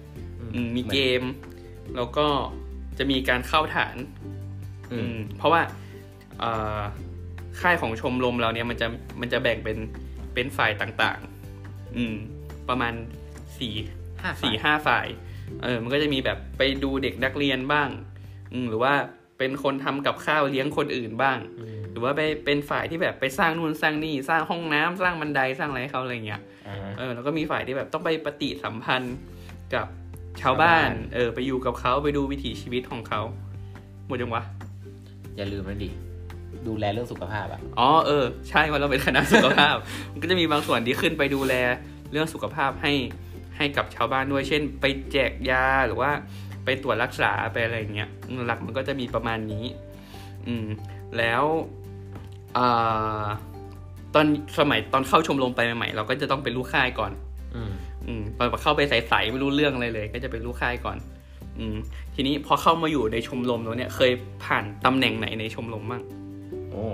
[0.54, 1.24] อืมมีเกม
[1.96, 2.28] แล้วก็
[2.98, 3.96] จะมีการเข้าฐาน
[4.92, 5.62] อือืมมเพราะว่า
[6.40, 6.80] เอ่อ
[7.62, 8.88] ค่ายของชมรมเราเนี่ยมันจะ
[9.22, 9.78] มันจะแบ่งเป็น
[10.34, 12.16] เป็นฝ่ายต่างๆ อืม
[12.70, 12.94] ประมาณ
[13.60, 13.74] สี่
[14.22, 15.08] ห้าสี่ฝ่ายห้าฝ่าย
[15.64, 17.90] เออ มันก็จะมีแบบไปดูเด็กนักเรียนบ้าง
[18.54, 18.94] อืม หรือว่า
[19.42, 29.16] เป็นคนทำกับข้าวเลี้ยงคนอื่นบ้างอืมหรือว่าไปเป็นฝ่ายที่แบบไปสร้างนู่นสร้างนี่สร้างห้องน้ำสร้างบันไดสร้างอะไรให้เขาอะไรเงี้ยอ่าเออแล้วก็มีฝ่ายที่แบบต้องไปปฏิสัมพันธ์
[29.74, 29.88] กับ
[30.42, 33.22] ชาวบ้านชาวบ้าน เออ ไปอยู่กับเขาไปดูวิถีชีวิตของเขา
[34.08, 34.44] หมดยังวะ
[35.38, 35.90] อย่าลืมนะดิ
[36.68, 39.76] ดูแลเรื่องสุขภาพอะอ๋อเออใช่ว่าเราเป็นคณะสุขภาพ
[40.12, 41.54] มันก็จะมีบางส่วนที่ขึ้นไปดูแล
[42.12, 42.94] เรื่องสุขภาพให้
[43.58, 46.12] ให้กับชาวบ้านด้วย เช่น ไปแจกยาหรือว่า
[46.66, 49.66] ไปตรวจรักษาไปอะไรอย่างเงี้ยอืมหลักมันก็จะมีประมาณนี้
[50.48, 50.66] อืม
[51.18, 51.44] แล้ว
[52.58, 53.26] อ่า
[54.14, 54.26] ตอน
[54.60, 57.12] สมัยตอนเข้าชมรมไปใหม่ๆเราก็จะต้องเป็นลูกค่ายก่อน
[57.56, 57.74] อืม
[58.08, 60.98] อืมตอนเข้าไปใสๆไม่รู้เรื่องอะไรเลย ก็จะเป็นลูกค่ายก่อน
[61.60, 61.76] อืม
[62.16, 64.12] ทีนี้พอเข้ามาอยู่ในชมรมแล้วเนี่ย เคย
[64.46, 66.04] ผ่านตำแหน่งไหนในชมรมบ้าง
[66.72, 66.86] โอ้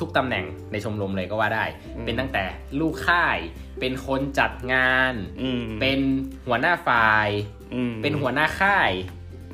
[0.00, 1.64] ทุกตำแหน่งในชมรมเลยก็ว่าได้
[1.96, 2.44] อืมเป็นตั้งแต่
[2.80, 3.38] ลูกค่าย
[3.80, 5.98] เป็นคนจัดงานอืมเป็น
[6.46, 7.53] หัวหน้าฝ่ายอืม
[8.02, 8.90] เป็นหัวหน้าค่าย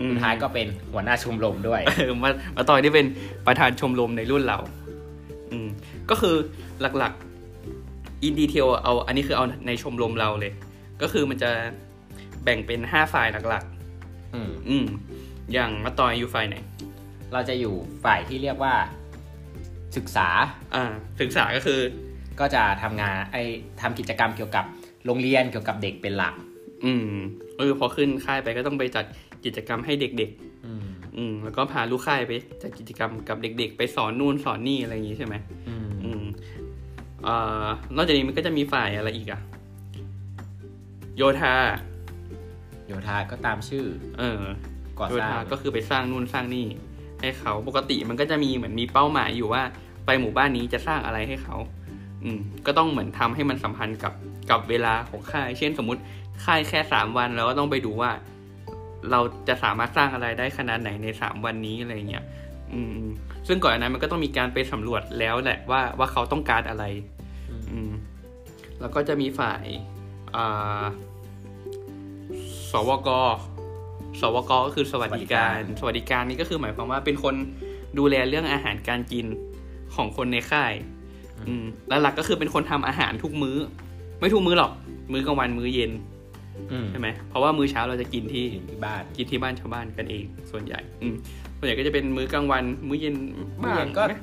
[0.00, 3.06] อืมสุดท้ายก็เป็นหัวหน้าชมรมด้วยเออมามาต่อยได้เป็น
[3.46, 4.58] ประธานชมรมในรุ่นเรา
[5.52, 5.68] อืม
[6.10, 6.36] ก็คือ
[6.98, 10.52] หลักๆอินดีเทลเอาอันนี้คือเอาในชมรมเราเลย
[11.02, 11.50] ก็คือมันจะ
[12.44, 13.64] แบ่งเป็นห้าฝ่ายหลัก
[14.34, 14.86] อืมๆอืม
[15.52, 16.56] อย่างมาต่อยอยู่ฝ่ายไหน
[17.32, 18.74] เราจะอยู่ฝ่ายที่เรียกว่า
[19.96, 20.28] ศึกษา
[20.74, 20.84] อ่า
[21.20, 21.80] ศึกษาก็คือ
[22.40, 23.36] ก็จะทำงานไอ
[23.80, 24.64] ทำกิจกรรมเกี่ยวกับ
[25.06, 26.34] โรงเรียนเกี่ยวกับเด็กเป็นหลัก
[26.84, 27.12] อืม
[27.58, 29.04] เออพอขึ้นค่ายไปก็ต้องไปจัด
[29.44, 30.30] กิจกรรมให้เด็ก
[30.66, 35.34] อืมๆอืมแล้วก็พาลูกค่ายไปจัดกิจกรรมกับเด็ก ๆ ไปสอนนู่นสอนนี่อะไรอย่างงี้ใช่ไหม
[35.68, 36.24] อืมอืม
[37.24, 37.66] เอ่อ
[37.96, 39.40] นอกจากนี้มันก็จะมีฝ่ายอะไรอีกอะ
[41.16, 41.54] โยธา
[42.86, 43.84] โยธาก็ตามชื่อ
[44.18, 44.42] เออ
[44.98, 46.66] ก่อโยสร้าธางก็คือไปสร้างนู่นสร้างนี่
[47.20, 49.62] ให้เขาปกติมันก็จะมีเหมือนมีเป้าหมายอยู่ว่า
[50.06, 51.56] ไปหมู่บ้านนี้จะสร้างอะไรให้เขา
[52.24, 54.12] อืม ก็ต้องเหมือนทำให้มันสัมพันธ์กับ
[54.50, 56.00] กับเวลาของค่าย เช่นสมมุติ
[56.44, 58.10] ค่ายแค่สามวันเราก็ต้องไปดูว่า
[59.10, 62.24] เราจะสามารถสร้างอะไรได้ขนาดไหนในสามวันนี้อะไรเงี้ย
[62.72, 63.02] อืม
[63.48, 66.84] ซึ่งก่อนอันนั้นมันก็ต้องมีการไปสำรวจแล้วแหละว่าว่าเขาต้องการอะไร
[67.70, 67.92] อืม
[68.80, 69.64] แล้วก็จะมีฝ่าย
[70.36, 70.82] อ่า
[72.70, 73.08] สวก
[74.20, 77.34] สวกก็คือสวัสดิการ สวัสดิการนี่ก็คือหมายความว่าเป็นคน
[77.98, 79.26] ดูแลเรื่องอาหารการกิน
[79.94, 80.72] ของคนในค่าย
[81.48, 83.56] อืม แล้วหลักก็คือเป็นคนทำอาหารทุกมื้อ
[84.18, 84.72] ไม่ทุกมื้อหรอก
[85.12, 86.09] มื้อกลางวันมื้อเย็นอืม
[86.90, 91.14] ใช่ไหมเพราะว่ามื้อเช้าเราจะกินที่อยู่ที่บ้านกินที่บ้านชาวบ้านกันเอง ส่วนใหญ่อืม
[91.58, 93.14] ส่วนใหญ่ก็จะเป็นมื้อกลางวัน มื้อเย็น
[93.60, 94.14] มื้อเย็นบ้างก็ไหม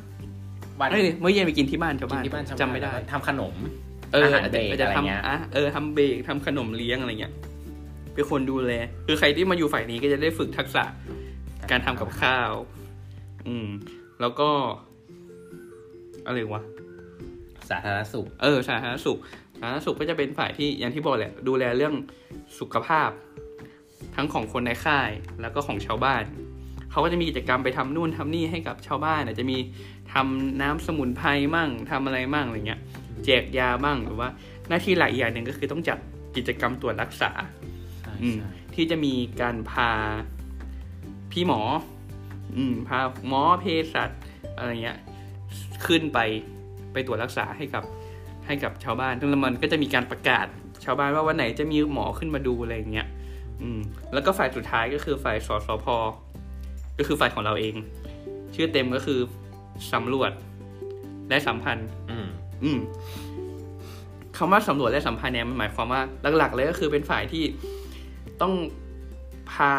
[0.79, 3.55] วันเอ้ยมื้อเย็นไปกินที่บ้านชาวกินบ้านที่บ้านชาวจำไม่ได้แล้วก็ทำขนม
[4.13, 7.33] เอออาหารเบรกอาจจะอะไรเงี้ยทำอะเออทำเบรกทำขนมเลี้ยงอะไรเงี้ย
[8.13, 8.73] เป็นคนดูแล
[9.07, 10.83] คือใครที่มาอยู่ฝ่ายนี้ก็จะได้ฝึกทักษะ
[11.71, 12.51] การทำกับข้าว
[13.47, 13.67] อืม
[14.21, 14.49] แล้วก็
[16.25, 16.61] อะไรวะ
[17.69, 19.17] สาธารณสุข เออ สาธารณสุข
[19.59, 21.93] สาธารณสุขก็จะเป็นฝ่ายที่อย่างที่บอกแหละดูแลเรื่อง
[22.59, 23.09] สุขภาพ
[24.15, 25.09] ทั้งของคนในค่าย
[25.41, 26.23] แล้วก็ของชาวบ้าน
[26.91, 29.57] เขาก็จะมีกิจกรรมไปทำนู่นทำนี่ให้กับชาวบ้านอาจจะมี
[30.13, 32.81] ทำน้ำสมุนไพรมั่งทำอะไรมั่งอะไรเงี้ย
[33.25, 34.29] แจกยาบ้างหรือว่า
[34.67, 35.97] หน้าที่หลักอีกอย่างหนึ่งก็คือต้องจัด
[36.35, 37.31] กิจกรรมตรวจรักษา
[38.01, 39.91] ใช่อืมใช่ทที่จะมีการพา
[41.31, 41.61] พี่หมอ
[42.55, 44.11] อืมพาหมอเภสัช
[44.57, 44.97] อะไรเงี้ย
[45.85, 46.19] ขึ้นไป
[46.93, 47.83] ไปตรวจรักษาให้กับ
[48.47, 50.45] ให้กับชาวบ้านซึ่งมันก็จะมีการประกาศ
[50.85, 53.07] ชาวบ้านว่าวันไหนจะมีหมอขึ้นมาดูอะไรอย่างเงี้ย
[53.61, 53.79] อืม
[54.13, 55.85] แล้วก็ฝ่ายสุดท้ายก็คือฝ่ายสสพ
[56.97, 57.75] ก็คือฝ่ายของเราเอง
[58.55, 59.19] ชื่อเต็มก็คือ
[59.93, 60.31] สำรวจ
[61.29, 62.27] และสัมพันธ์ อืม
[62.63, 62.79] อืม
[64.37, 66.01] คำว่าสำรวจและสัมพันธ์เนี่ยมันหมายความว่า
[66.37, 67.43] หลัก ๆ เลยก็คือเป็นฝ่ายที่
[68.41, 68.53] ต้อง
[69.51, 69.73] พา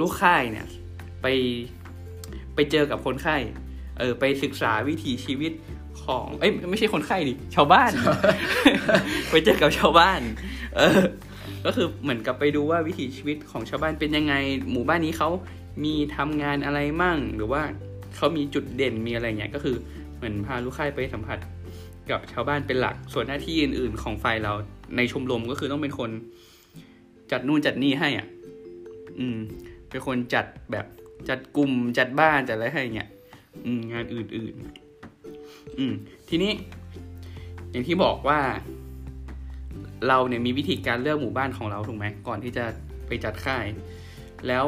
[0.00, 0.66] ลูกค่ายเนี่ย
[1.22, 1.26] ไป
[2.54, 3.36] ไปเจอกับคนไข้
[3.98, 5.52] เออ ไปศึกษาวิถีชีวิต
[6.08, 7.90] ของ เอ้ยไม่ใช่คนไข้ดิชาวบ้าน
[9.30, 10.20] ไปเจอกับชาวบ้าน
[10.76, 11.00] เออ
[11.64, 14.34] ก็คือเหมือนกับไปดูว่าวิถีชีวิตของชาวบ้านเป็นยังไง
[14.72, 15.28] หมู่บ้านนี้เขา
[15.84, 17.62] มีทำงานอะไรมั่ง หรือว่า
[18.16, 19.76] เขามีจุดเด่นมีอะไรเงี้ยก็คือ
[20.16, 21.38] เหมือนพาลูกค้ายไปสัมผัส
[22.10, 24.52] กับชาวบ้านเป็นหลัก ส่วนหน้าที่อื่น ๆ ของฝ่ายเรา
[24.96, 26.10] ในชมรมก็คือต้องเป็นคน
[27.32, 28.26] จัดนู่นจัดนี่ให้อะ
[29.18, 29.38] อืม
[29.90, 30.86] เป็นคนจัดแบบ
[31.28, 33.10] จัดกลุ่มจัดบ้านจัดอะไรให้เงี้ย
[33.64, 34.87] อืม งานอื่น ๆ
[35.78, 35.92] อืม
[36.28, 36.52] ทีนี้
[37.70, 38.38] อย่างที่บอกว่า
[40.08, 42.64] เราเนี่ยมีวิธีการเลือกหมู่บ้านของเราถูกไหมก่อนที่จะ
[43.08, 43.64] ไปจัดค่าย
[44.48, 44.64] แล้ว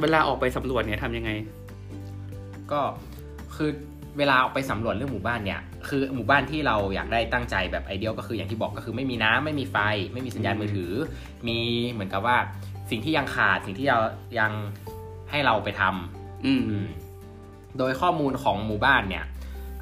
[0.00, 1.30] เวลาออกไปสำรวจเนี่ยทำยังไง
[2.72, 2.80] ก็
[3.56, 3.70] คือ
[4.18, 9.76] เวลาออกไปสำรวจเรื่องหมู่บ้านเนี่ย คือหมู่บ้านที่เราอยากได้ตั้งใจแบบไอเดียก็คืออย่างที่บอกก็คือไม่มีน้ำไม่มีไฟ
[10.12, 10.92] ไม่มีสัญญาณมือถือ
[11.48, 11.58] มี
[11.90, 12.36] เหมือนกับว่า
[12.90, 13.98] สิ่งที่ยังขาดสิ่งที่เรา
[14.38, 14.52] ยัง
[15.30, 16.86] ให้เราไปทำอืมอืม
[17.78, 19.24] โดยข้อมูลของหมู่บ้านเนี่ย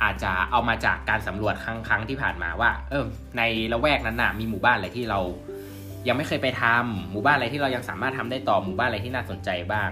[0.03, 3.05] อาจจะเอามาจากการสำรวจครั้งครั้งที่ผ่านมาว่า เออ
[3.39, 5.21] ในละแวกนั้นน่ะมีหมู่บ้านอะไรที่เรา
[6.09, 9.91] ยังไม่เคยไปทำหมู่บ้านอะไรที่เรายังสามารถทำได้ต่อหมู่บ้านอะไรที่น่าสนใจบ้าง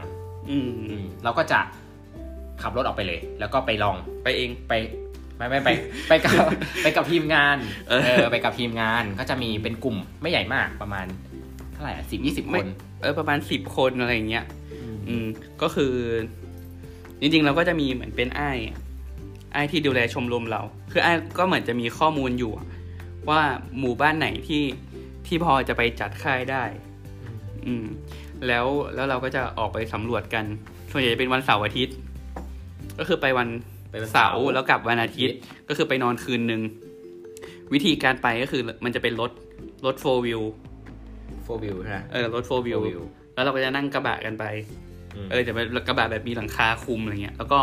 [0.51, 1.61] อืมอมเราก็จะ
[2.63, 4.73] ขับรถออกไปเลย แล้วก็ไปลองไปเองไป
[5.37, 5.71] ไม่ไม่ไป
[6.09, 6.33] ไปกับ
[6.83, 7.57] ไปกับทีมงาน
[7.89, 11.07] เออไปกับทีมงานก็จะมีเป็นกลุ่มไม่ใหญ่มากประมาณ
[11.73, 12.67] เท่าไหร่สิบยี่สิบคน
[13.03, 14.45] เออประมาณสิบคนอะไรเงี้ย
[15.09, 15.27] อืม
[15.63, 15.95] ก็คือ
[17.21, 22.53] จริงๆเราก็จะมีเหมือนเป็นไอ้ายอ้ายที่ดูแลชมรมเรา คือไอ้ายก็เหมือนจะมีข้อมูลอยู่
[23.29, 23.41] ว่า
[23.79, 24.63] หมู่บ้านไหนที่
[25.27, 26.65] ที่พอจะไปจัดค่ายได้
[27.67, 27.87] อืม
[28.47, 30.45] แล้วแล้วเราก็จะออกไปสำรวจกัน
[30.93, 31.97] ส่วนใหญ่จะเป็นวันเสาร์อาทิตย์
[32.99, 33.49] ก็คือไปวัน
[33.91, 35.37] ไปวันเสาเสาร์ร์แล้วกลับวันอาทิตย์
[35.69, 36.61] ก็คือไปนอนคืนหนึ่ง
[37.73, 39.31] วิธีการไปก็คือมันจะเป็นรถ
[39.87, 40.43] รถโฟวิว
[41.43, 43.03] โฟวิวใช่ไหมเออรถโฟวิว four wheel
[43.35, 44.45] แล้วเราก็จะนั่งกระบะกันไป
[45.15, 47.59] อืมเออจะเป็นกระบะแบบมีหลังคาคุมอะไรเงี้ย แล้วก็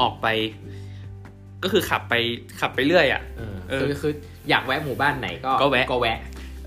[0.00, 0.26] ออกไป
[1.62, 2.14] ก็คือขับไป
[2.60, 4.12] ขับไปเรื่อยอะเออเออคือคือ
[4.50, 6.18] อยากแวะหมู่บ้านไหนก็ก็แวะก็แวะ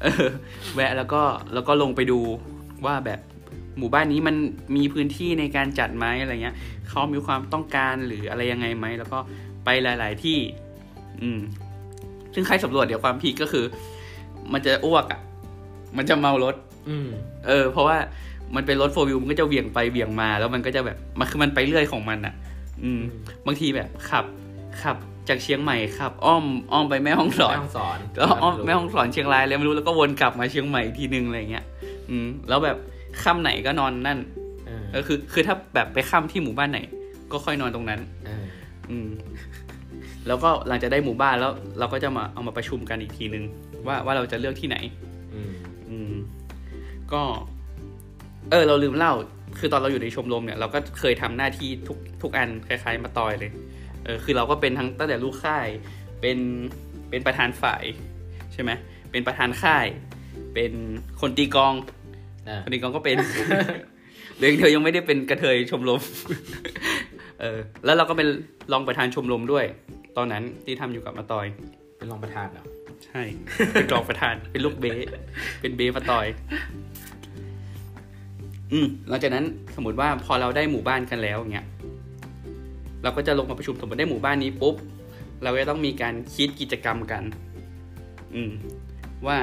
[0.02, 0.28] เออ
[0.76, 1.22] แวะแล้วก็
[1.54, 2.20] แล้วก็ลงไปดู
[2.86, 3.20] ว่าแบบ
[3.78, 4.36] หมู่บ้านนี้มัน
[4.76, 6.56] มีพื้นที่ในการจัดไหมอะไรเงี้ย
[6.90, 9.20] เขามีความต้องการหรืออะไรยังไงไหมแล้วก็
[9.66, 10.38] ไปหลาย ๆ ที่
[11.22, 11.40] อืม
[12.34, 13.66] ซึ่งใครสำรวจเดี๋ยวความพีคก็คือ
[14.54, 15.20] มันจะอ้วกอะ
[15.98, 16.56] มันจะเมารถ
[16.90, 17.08] อืม
[17.48, 17.98] เออ เพราะว่า
[18.56, 22.34] มันเป็นรถโฟวิวมันก็จะเหวี่ยงไปเหวี่ยงมา แล้วมันก็จะแบบมันคือมันไปเรื่อยของมันอะ
[22.84, 23.02] อืม
[23.46, 24.26] บางทีแบบขับ
[24.84, 24.98] ขับ
[25.30, 31.66] จากเชียงใหม่ขับ อ้อมอ้อมไปแม่ห้องสอนแม่ห้องสอนแล้วอ้อมแม่ห้องสอนเชียงรายเลยไม่รู้แล้วก็วนกลับมาเชียงใหม่อีกทีนึงอะไรเงี้ย
[32.10, 32.78] อืมแล้วแบบ
[33.24, 34.20] ค่ำไหนก็นอนนั่น
[34.66, 36.80] เออเออคือ คือถ้าแบบไปค่ำที่หมู่บ้านไหน
[37.32, 38.44] ก็ค่อยนอนตรงนั้นเออ
[38.90, 39.10] อืม
[40.28, 43.44] แล้วก็หลังจากได้หมู่บ้านแล้ว เราก็จะมาเอามาประชุมกันอีกทีนึง
[43.88, 44.78] ว่าว่าเราจะเลือกที่ไหน
[45.34, 45.52] อืม
[45.90, 46.14] อืม
[47.14, 47.22] ก็
[48.52, 49.14] เออ เราลืมเล่า
[49.60, 53.52] คือตอนเราอยู่ในชมรมเนี่ย เราก็เคยทำหน้าที่ทุกทุกอันคล้ายๆมาตอยเลย
[54.06, 55.68] เออคือเราก็เป็นทั้งตั้งแต่ลูกค่าย
[56.22, 56.38] เป็น
[57.10, 57.84] เป็นประธานฝ่าย
[58.54, 58.72] ใช่ไหม
[59.12, 59.86] เป็นประธานค่าย
[60.54, 60.72] เป็น
[61.22, 61.74] คนตีกลอง
[62.48, 63.18] อ่าคนตีกลองก็เป็น
[64.38, 66.02] เดี๋ยวเธอยังไม่ได้เป็นกระเทยชมรม
[67.42, 68.28] เออแล้วเราก็เป็น
[68.72, 69.66] รองประธานชมรมด้วย
[70.18, 71.46] ตอนนั้นที่ทำอยู่กับมาตอย
[71.98, 72.66] เป็นรองประธานเหรอ
[73.06, 73.22] ใช่
[73.74, 75.08] เป็นรองประธาน เป็นลูกเบส
[75.62, 76.28] เป็นเบสมาตอย
[78.72, 81.66] อืมหลังจากนั้นสมมติว่าพอเราได้หมู่บ้านกันแล้วอย่างเงี้ย
[83.04, 84.76] เราก็จะลงมาประชุมสมมติได้หมู่บ้านนี้ปุ๊บ
[85.44, 87.24] เราก็ต้องมีการคิดกิจกรรมกัน
[88.36, 88.52] อืม
[89.28, 89.38] ว่า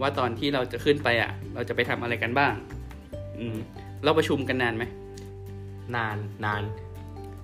[0.00, 2.52] ว่าตอนที่เราจะขึ้นไปอะ เราจะไปทำอะไรกันบ้าง
[3.38, 3.56] อืม
[4.04, 4.84] เราประชุมกันนานไหม
[5.96, 6.62] นานนาน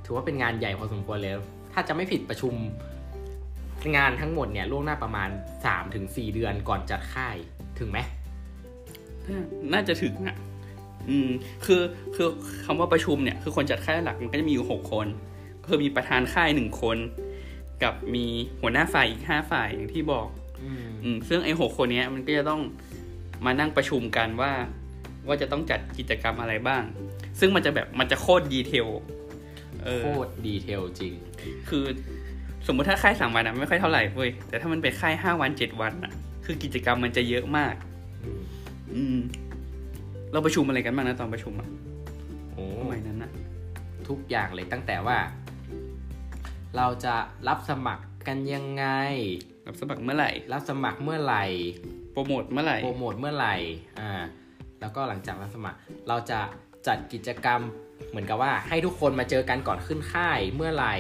[0.05, 1.33] ถือว่าเป็นงานใหญ่พอสมควรเลย
[1.73, 2.55] ถ้าจะไม่ผิดประชุม
[3.97, 7.37] งานทั้งหมดเนี่ยล่วงหน้าประมาณ3าถึงสเดือนก่อนจัดค่าย
[7.79, 7.99] ถึงไหม
[9.29, 10.37] น่าน่าจะถึงอะ
[11.11, 11.29] อืม
[11.67, 11.83] คือ
[12.15, 12.29] คือ
[12.65, 15.07] คำว่าประชุมเนี่ยคือคนจัดค่ายหลักมันก็จะมีอยู่หกคน
[15.63, 16.97] ก็คือมีประธานค่ายหนึ่งคน
[17.83, 18.25] กับมี
[18.61, 20.29] หัวหน้าฝ่ายอีกห้าฝ่ายอย่างที่บอก
[20.65, 22.61] อืมอืมซึ่งไอ้หกคนเนี้ยมันก็จะต้อง
[23.45, 24.53] มานั่งประชุมกันว่า
[25.27, 26.83] ว่าจะต้องจัดกิจกรรมอะไรบ้าง
[27.41, 28.87] ซึ่งมันจะแบบมันจะโคตรดีเทล
[29.85, 31.15] เออโคตรดีเทลจริง
[31.69, 31.85] คือ
[32.67, 36.13] สมมุติถ้าค่ายสามวันอะไม่ค่อยเท่าไหร่เว้ยแต่ถ้ามันเป็นค่ายห้าวันเจ็ดวันอะ
[36.45, 37.75] คือกิจกรรมมันจะเยอะมาก
[38.25, 38.43] อืม
[38.95, 39.19] อืม
[40.33, 41.69] เราประชุมอะไรกันบ้างนะตอนประชุมอะ
[42.53, 43.33] โอ้สมัยนั้นอะ
[44.09, 45.19] ทุกอย่างเลยตั้งแต่ว่า
[46.77, 47.15] เราจะ
[47.49, 48.85] รับสมัครกันยังไง
[49.67, 51.45] รับสมัครเมื่อไหร่ รับสมัครเมื่อไหร่
[52.13, 53.55] โปรโมทเมื่อไหร่ โปรโมทเมื่อไหร่
[54.01, 54.13] อ่า
[54.81, 56.41] แล้วก็หลังจากรับสมัคร เราจะ
[56.87, 57.61] จัดกิจกรรม
[58.11, 60.97] เหมือนกับว่าให้ทุกคนมาเจอกันก่อนขึ้นค่ายเมื่อไหร่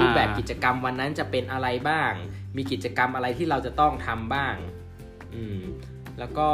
[0.00, 2.12] รูปแบบกิจกรรมวันนั้นจะเป็นอะไรบ้าง
[2.56, 4.54] มีกิจกรรมอะไรที่เราจะต้องทำบ้าง
[5.34, 5.60] อืม
[6.18, 6.48] แล้วก็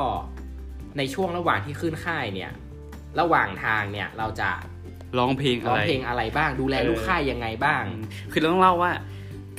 [0.98, 2.50] ในช่วงระหว่างที่ขึ้นค่ายเนี่ย
[3.20, 4.50] ระหว่างทางเนี่ยเราจะ
[5.18, 8.92] ร้องเพลงร้อะองไร เพลงอะไรบ้าง ดูแลเออลูกค่ายยังไงบ้างอืมคือเราต้องเล่าว่า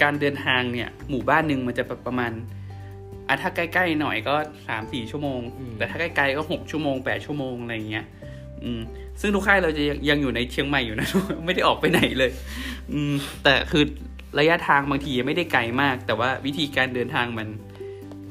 [0.02, 2.32] การเดินทางเนี่ย หมู่บ้านหนึ่งมันจะประมาณ
[3.28, 4.36] อะถ้าใกล้ๆหน่อยก็
[4.68, 8.06] สามสี่ชั่วโมง อืม แต่ถ้าใกล้ๆก็หกชั่วโมงแปดชั่วโมงอะไรอย่างเงี้ย
[8.64, 8.82] อืม
[9.22, 11.08] ซึ่งทุกค่ายเราจะยังยังอยู่ในเชียงใหม่อยู่นะ
[11.46, 12.32] ไม่ได้ออกไปไหนเลย
[12.94, 13.14] อืม
[13.44, 13.84] แต่คือ
[14.40, 17.48] ระยะทางบางทีไม่ได้ไกลมาก แต่ว่าวิธีการเดินทางมัน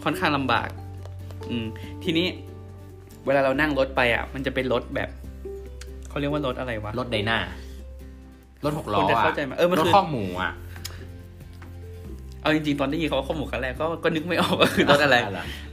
[0.03, 0.69] ค่อนข้างลำบาก
[1.51, 1.67] อืม
[2.05, 5.09] ทีนี้เวลาเรานั่งรถไปอะ มันจะเป็นรถแบบ
[6.09, 7.39] เขาเรียกว่ารถอะไรวะรถไดน่า
[8.65, 10.53] รถหกล้อคนจะอะเข้าใจไหมเออมันรถคือข้อกหมูอะ
[12.43, 15.17] เอาจริงๆตอนได้ยินเขาว่าข้อมูลครั้งแรกก็ก็นึกไม่ออกว่าคือรถอะไร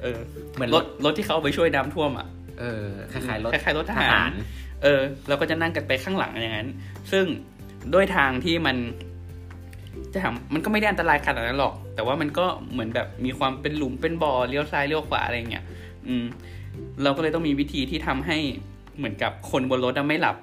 [0.01, 0.17] เออ
[0.53, 2.27] เหมือนรรถถรถที่เขาเอาไปช่วยน้ำท่วมอะ
[2.59, 4.29] เออคล้ายๆรถคล้ายๆรถทหาร
[4.83, 6.69] เออ เราก็จะนั่งกันไปข้างหลังอย่างนั้น
[7.11, 7.25] ซึ่ง
[7.93, 8.77] ด้วยทางที่มัน
[10.13, 15.63] จะถามมันก็ไม่ได้อันตรายขนาดนั้นหรอก แต่ว่ามันก็เหมือนแบบมีความเป็นหลุมเป็นบ่อเลี้ยวซ้ายเลี้ยวขวาอะไรเงี้ย
[16.07, 16.25] อืม
[17.03, 18.37] เราก็เลยต้องมีวิธีที่ทำให้
[18.97, 20.37] เหมือนกับคนบนรถอะไม่หลับ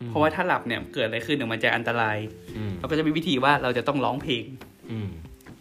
[0.00, 2.18] อืมเพราะว่าถ้าหลับเนี่ยเกิดอะไรขึ้นเดี๋ยวมันจะอันตราย
[2.56, 4.44] อืมเราก็จะมีวิธีว่าเราจะต้องร้องเพลง
[4.90, 5.08] อืม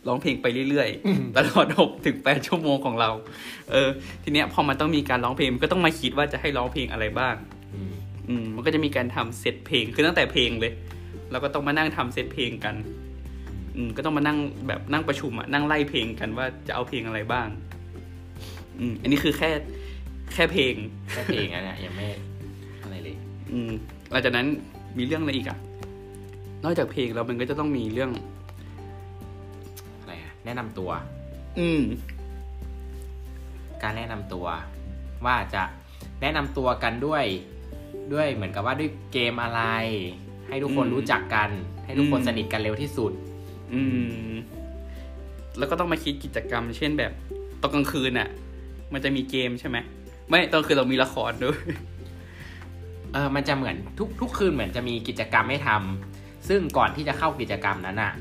[0.07, 3.09] ร้องเพลงไปเรื่อยๆ ตลอดหกถึงแปดชั่วโมงของเรา
[3.71, 3.89] เออ
[4.23, 7.35] ทีเนี้ยพอมันต้องมีการร้องเพลงมันก็ต้องมาคิดว่าจะให้ร้องเพลงอะไรบ้าง
[7.73, 7.91] อืม
[8.29, 10.73] อืมมันก็จะมีการทำเซตเพลง คือตั้งแต่เพลงเลย
[11.31, 12.75] เราก็ต้องมานั่งทำเซตเพลงกัน
[13.75, 17.47] อืม ก็ต้องมานั่งแบบนั่งประชุมอะนั่งไล่เพลงกันว่าจะเอาเพลงอะไรบ้าง
[18.79, 19.49] อืม อันนี้คือแค่
[20.33, 20.73] แค่เพลง
[21.11, 22.07] แค่เพลงอะเนี่ยยังไม่
[22.81, 23.15] อะไรเลย
[23.51, 23.71] อืม
[24.11, 24.47] หลังจากนั้น
[24.97, 25.57] มีเรื่องอะไรอีกอะ
[26.63, 28.11] นอกจากเพลงแล้วมันก็จะต้องมีเรื่อง
[29.99, 30.89] อะไรอะแนะนำตัว
[31.59, 31.81] อืม
[33.83, 34.45] การแนะนำตัว
[35.25, 35.63] ว่าจะ
[36.21, 37.25] แนะนำตัวกันด้วย
[38.13, 39.61] ด้วยเหมือนกับว่าด้วยเกมอะไร
[40.47, 41.49] ให้ทุกคนอืมรู้จักกัน
[41.85, 43.11] ให้ทุกคนอืมสนิทกันเร็วที่สุด
[43.73, 43.81] อื
[44.31, 44.33] ม
[45.57, 47.11] แล้วก็ต้องมาคิดกิจกรรม เช่นแบบ
[47.61, 48.29] ตอนกลางคืนน่ะ
[48.93, 49.77] มันจะมีเกมใช่ไหม
[50.31, 51.59] ไม่ตอนกลางคืนเรามีละครด้วย
[53.13, 58.13] เออมันจะเหมือนทุกทุกคืนเหมือนจะมีกิจกรรมให้ทำซึ่งก่อนที่จะเข้ากิจกรรมนั้นอะ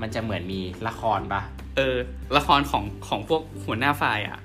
[0.00, 1.42] มันจะเหมือนมีละครปะ
[1.76, 1.96] เออ
[2.36, 4.38] ละครของของพวกหัวหน้าฝ่ายอะ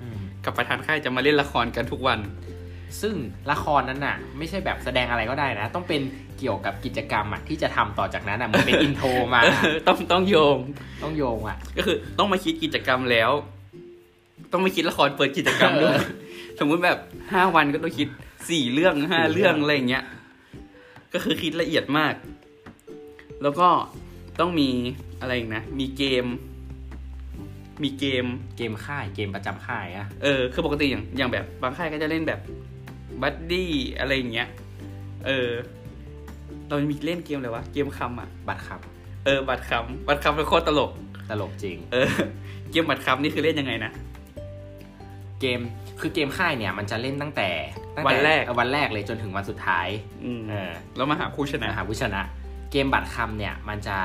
[0.44, 2.18] กับประธานค่ายจะมาเล่นละครกันทุกวัน
[3.00, 3.14] ซึ่ง
[3.50, 6.00] ละครนั้นน่ะ ไม่ใช่แบบแสดงอะไรก็ได้นะ ต้องเป็น
[6.38, 10.58] เกี่ยวกับกิจกรรมอะที่จะทำต่อจากนั้นอะเหมันเป็นอินโทรมาเออต้องต้องโยง
[11.02, 13.30] ต้องโยงอะ ก็คือต้องมาคิดกิจกรรมแล้ว
[14.52, 15.98] ต้องมาคิดละครเปิดกิจกรรมด้วย
[16.58, 16.98] สมมุติแบบ
[17.32, 18.08] ห้าวันก็ต้องคิด
[18.48, 20.04] สี่เรื่องห้าสี่เรื่เรื่อองงอะไรอย่างเงี้ย
[21.12, 22.14] ก็คือคิดละเอียดมาก
[23.42, 23.68] แล้วก็
[24.40, 24.68] ต้องมี
[25.20, 26.24] อะไรอีกนะ มีเกม
[27.82, 28.24] มีเกม
[28.56, 32.40] เกมค่ายเกมประจำค่ายอะเออ คือปกติอย่างอย่างแบบบางค่ายก็จะเล่นแบบ
[33.22, 34.48] บัดดี้อะไรอย่างเงี้ย
[35.26, 35.48] เออ
[36.68, 38.80] เรามีเล่นเกมอะไรวะ เกมคำอะ บัตรครับ
[39.24, 40.90] เออ บัตรคำบัตรคำเป็นโคตรตลก
[41.30, 42.08] ตลกจริง เออ
[42.70, 43.92] เกมบัตรคำนี่คือเล่นยังไงนะ
[45.40, 45.60] เกม
[46.00, 47.48] คือเกมค่ายเนี่ยมันจะเล่นตั้งแต่
[47.96, 49.88] ตั้งวันแต่แรกเออวันแรกเลยจนถึงวันสุดท้าย
[50.24, 52.22] อืมเออแล้วมาหาผู้ชนะนะหาผู้ชนะ
[52.70, 53.98] เกมบัตรคำเนี่ยมันจะ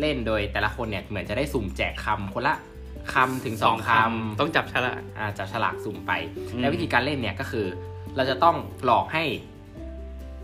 [0.00, 2.56] เล่นโดยแต่ละคนเนี่ยเหมือนจะได้สุ่มแจกคำคนละ
[3.12, 7.66] คำถึงสองคำต้องจับฉลากอ่าจับฉลากสุ่มไปอืมแล้ววิธีการเล่นเนี่ยก็คือ
[8.16, 9.24] เราจะต้องหลอกให้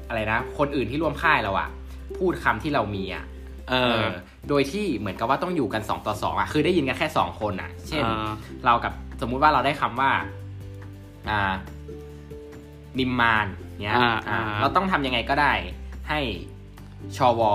[0.08, 1.68] อะไรนะ คนอื่นที่ร่วมค่ายเราอะ
[2.18, 3.24] พูดคำที่เรามีอะ
[3.70, 4.14] เอเอออ
[4.48, 8.30] โดยที่เหมือนกับว่าต้องอยู่กัน2ต่อ2อะคือได้ยินกันแค่2คนอะเช่นอ่า
[8.64, 10.22] เรากับสมมุติว่าเราได้คำว่าอ่า
[12.98, 13.46] นิมมาน
[13.82, 15.52] เนี้ยอ่าอ่าอ่าเราต้องทำยังไงก็ได้
[16.08, 16.20] ให้
[17.16, 17.52] ชอวอ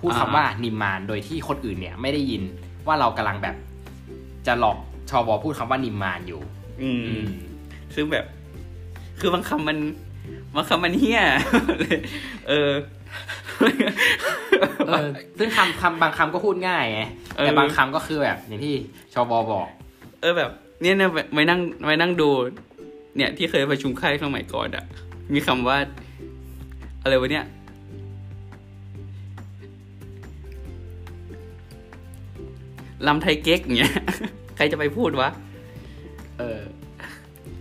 [0.00, 2.42] พูดอ่าคำว่านิมมานโดยที่คนอื่นเนี่ยไม่ได้ยิน
[2.86, 3.56] ว่าเรากำลังแบบ
[4.46, 4.78] จะหลอก
[5.10, 6.40] ชอวอพูดคำว่านิมมานอยู่
[6.82, 7.26] อืมอืม
[7.94, 8.24] ซึ่งแบบ
[9.20, 9.78] คือบางคำมัน
[10.54, 11.22] บางคำมันเฮี้ย
[12.48, 12.70] เออ
[14.88, 15.06] เออ
[15.38, 17.02] ซึ่งคำคำบางคำก็พูดง่ายไง
[17.36, 18.74] เออแต่บางคำก็คือแบบอย่างที่
[19.14, 19.66] ชอบอบอก
[20.20, 22.28] เออแบบ เนี่ยเนี่ยไปนั่งไปนั่งดู
[23.16, 24.84] เนี่ยที่เคยประชุมค่ายสมัยก่อนอะ
[25.32, 25.78] มีคำว่า
[27.02, 27.44] อะไรวะเนี่ย
[33.06, 33.94] ลำไทยเก๊กอย่างเงี้ย
[34.56, 35.28] ใครจะไปพูดวะ
[36.38, 36.60] เออ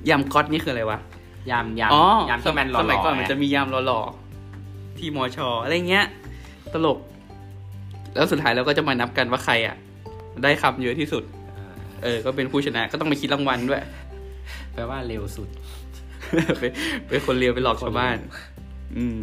[0.09, 0.99] ยำก๊อตนี่คืออะไรวะ
[1.51, 6.05] ยามยามอ๋อยามที่แมนหล่อสมัยก่อนๆมันไงจะมียามหล่อๆที่มอชออะไรเงี้ย
[6.73, 6.97] ตลก
[8.15, 9.75] แล้วสุดท้ายเราก็จะมานับกันว่าใครอะ
[10.43, 11.23] ได้คำเยอะที่สุด
[11.55, 14.08] เออเออก็เป็นผู้ชนะก็ต้องไปคิดรางวัลด้วยแป
[14.81, 15.49] ลว่าเร็วสุด
[16.59, 16.71] เป็น
[17.07, 18.17] เป็นคนเรียวไปหลอกชาวบ้าน
[18.97, 19.19] อืม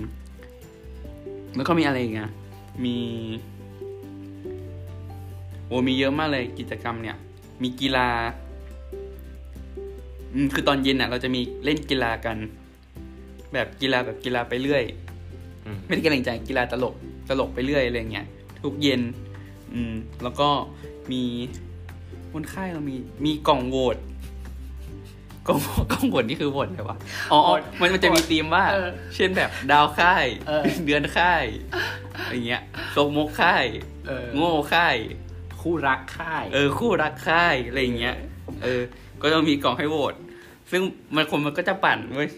[1.57, 2.31] แล้วก็มีอะไรอีกอะ
[2.85, 2.97] มี
[5.67, 7.17] โอ้มีเยอะมากเลยกิจกรรมเนี่ย
[7.63, 8.09] มีกีฬา
[10.35, 12.37] อืมคือตอนเย็นอะ เราจะมีเล่นกีฬากัน
[13.53, 14.85] แบบกีฬาแบบกีฬาไปเรื่อย
[15.65, 16.95] อืมไม่ได้กีฬาจริงจังกีฬาตลก
[17.29, 18.27] ตลกไปเรื่อยอะไรเงี้ย
[18.63, 19.01] ทุกเย็น
[19.73, 20.49] อืม แล้วก็
[21.13, 21.23] มี
[22.33, 23.97] บนค่ายเรามีมีกล่องโหวต
[25.49, 25.61] กล่อง
[25.93, 26.97] กล่องโหวตนี่คือโหวตอะไรวะ
[27.33, 31.45] อ๋ออ๋อมันมันจะมีธีมว่าเออเช่นแบบดาวค่ายเออเดือนค่าย
[32.15, 33.65] อะไรเงี้ยโชกมกค่าย
[34.07, 34.97] เออโง่ค่าย
[35.61, 38.17] คู่รักค่าย เออ คู่รักค่ายอะไรอย่างเงี้ย
[38.63, 38.81] เออ
[39.23, 40.15] ก็ต้องมีกล่องให้โหวต
[40.71, 40.83] ซึ่ง
[41.15, 42.31] มันคนมันก็จะปั่นเว้ย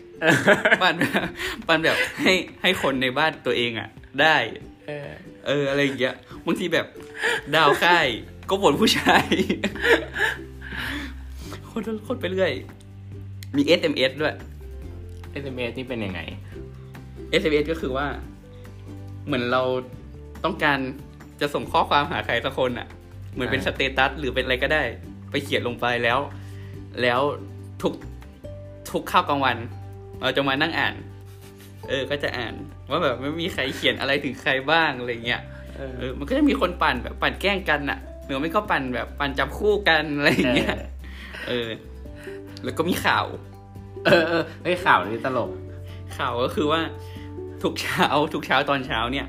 [0.83, 1.23] ปั่นแบบ
[1.69, 3.89] ปั่นแบบให้ให้คนในบ้านตัวเองอะ
[4.21, 4.37] ได้
[4.87, 5.09] เออ
[5.47, 6.87] เอออะไรอย่างเงี้ยบางทีแบบ
[7.55, 8.07] ดาวค่าย
[8.49, 9.27] ก็โหวตผู้ชาย
[11.67, 12.53] โคตรโคตรไปเรื่อย
[13.59, 14.35] มี SMS ด้วย
[15.43, 16.21] SMS นี่เป็นยังไง
[17.41, 18.07] SMS ก็คือว่า
[19.27, 19.63] เหมือนเรา
[20.45, 20.79] ต้องการ
[21.41, 22.89] จะส่งข้อความหาใครสักคนอะ่ะ
[23.33, 24.83] เหมือนเป็นอ่า status หรือเป็นอะไรก็ได้
[25.31, 26.19] ไปเขียนลงไปแล้ว
[27.03, 27.21] แล้ว
[27.83, 27.93] ทุก
[28.91, 29.57] ทุกข้าวกลางวัน
[30.21, 30.95] เราจะมานั่งอ่าน
[31.89, 32.55] เออ ก็จะอ่าน
[32.91, 35.43] ว่าแบบไม่มีใครเขียนอะไรถึงใครบ้างอะไรเงี้ย
[35.77, 40.75] เออเออมันก็จะมีคนปั่นแบบปั่นแกล้งกันอะ่ะหรือไม่ก็ปั่นแบบปั่นจับคู่กันอะไรอย่างเงี้ย
[41.49, 41.67] เออ
[42.65, 43.27] แล้วก็มีข่าว
[44.07, 45.51] เออเออเฮ้ยข่าวนี้ตลก
[46.19, 46.81] ข่าวก็คือว่า
[47.63, 49.27] ทุกเช้าทุกเช้าตอนเช้าเนี่ย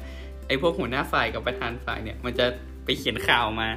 [0.48, 2.46] ไอ้พวกหัวหน้าฝ่ายกับประธานฝ่ายเนี่ย มันจะ
[2.86, 3.70] ไปเขียนข่าวมา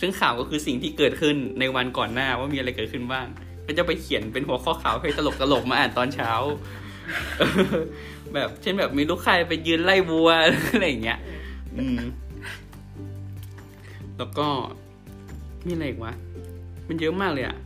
[0.00, 3.26] ซึ่งข่าวก็คือสิ่งที่เกิดขึ้นในวันก่อนหน้าว่ามีอะไรเกิดขึ้นบ้าง
[3.66, 6.30] ก็จะไปเขียนเป็นหัวข้อข่าวให้ตลกตลกๆมาอ่านตอนเช้า
[7.38, 7.42] เอ
[7.74, 7.76] อ
[8.34, 10.30] แบบเช่นแบบมีลูกค้าไปยืนไล่วัว
[10.72, 11.18] อะไรอย่างเงี้ย
[11.76, 11.98] อืม
[14.18, 14.46] แล้วก็
[15.66, 16.14] มีอะไรอีกวะ
[16.88, 17.56] มันเยอะมากเลยอะ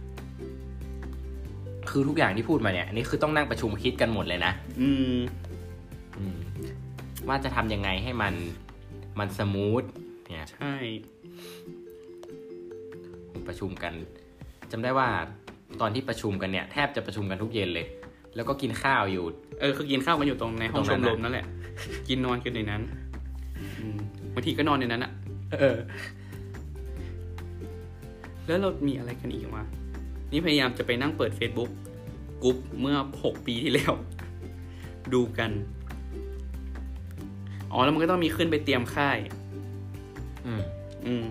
[1.96, 5.18] คือทุกอย่างที่พูดมาเนี่ยอันนี่คือต้องนั่งประชุมคิดกันหมดเลยนะอืม
[6.18, 6.38] อืม
[7.28, 8.34] ว่าจะทำยังไงให้มัน
[9.18, 9.82] มันสมูท
[10.30, 10.74] เนี่ยใช่
[13.48, 13.92] ประชุมกัน
[14.70, 15.08] จำได้ว่า
[15.80, 17.86] ตอนที่ประชุมกันเนี่ยแทบจะประชุมกันทุกเย็นเลย
[18.36, 19.24] แล้วก็กินข้าวอยู่
[19.60, 21.46] เออคือกินข้าวกันอยู่ตรงในห้องตชรงมนั้นรน่ะมนั่นแหละ
[22.08, 22.82] กินนอนกันในนั้น
[23.78, 23.96] อืม
[24.34, 25.12] บางทีก็นอนในนั้นอะ
[25.52, 25.76] เออ
[28.46, 29.64] แล้วเรามีอะไรกันอีกวะ
[30.32, 31.70] นี่พยายามจะไปนั่งเปิด Facebook
[32.44, 33.92] กรุ๊ปเมื่อหกปีที่แล้ว
[35.14, 35.50] ดูกัน
[37.72, 39.18] อ๋อแล้วมันก็ต้องมีขึ้นไปเตรียมค่าย
[40.46, 40.60] อืม
[41.06, 41.26] อืม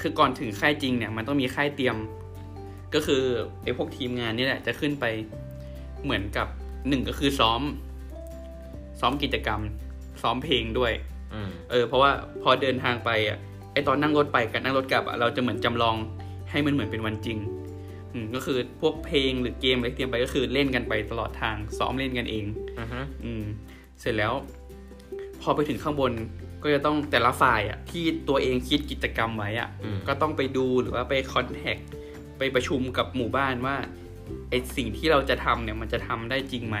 [0.00, 1.96] คือก่อนถึงค่ายจริงเนี่ย มันต้องมีค่ายเตรียม
[2.94, 3.22] ก็คือ
[3.62, 5.04] ไอ้พวกทีมงานนี่แหละ จะขึ้นไป
[6.04, 6.46] เหมือนกับ
[6.88, 7.62] หนึ่งก็คือซ้อม
[9.00, 9.60] ซ้อมกิจกรรม
[10.22, 10.92] ซ้อมเพลงด้วย
[11.32, 12.10] อืมเออ เพราะว่า
[12.42, 13.38] พอเดินทางไปอะ
[13.72, 15.96] ไอตอนนั่งรถไปกับนั่งรถกลับอะเราจะเหมือนจำลอง
[16.50, 17.67] ให้มันเหมือนเป็นวันจริงอืม
[18.34, 22.44] ก็คือพวกเพลงหรือเกมอะไรที่เตรียมไปก็คือเล่นกันไปตลอดทางซ้อมเล่นกันเอง
[22.78, 23.44] อือฮึอืม
[24.00, 24.32] เสร็จแล้ว
[25.42, 26.12] พอไปถึงข้างบน
[26.62, 31.76] ก็จะต้องแต่ละฝ่ายอะที่ตัวเองคิดกิจกรรมไว้อะอืมก็ต้องไปดูหรือว่าไปคอนแทค
[32.38, 33.76] ไปประชุมกับหมู่บ้านว่า
[34.50, 36.78] ไอสิ่งที่เราจะทำเนี่ยมันจะทำได้จริงไหม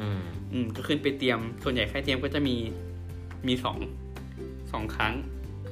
[0.00, 0.20] อืม
[0.52, 2.56] อืมก็ขึ้นไปเตรียมส่วนใหญ่ค่ายเตรียมก็จะมี
[3.48, 3.78] มีสอง
[4.72, 5.14] สองครั้ง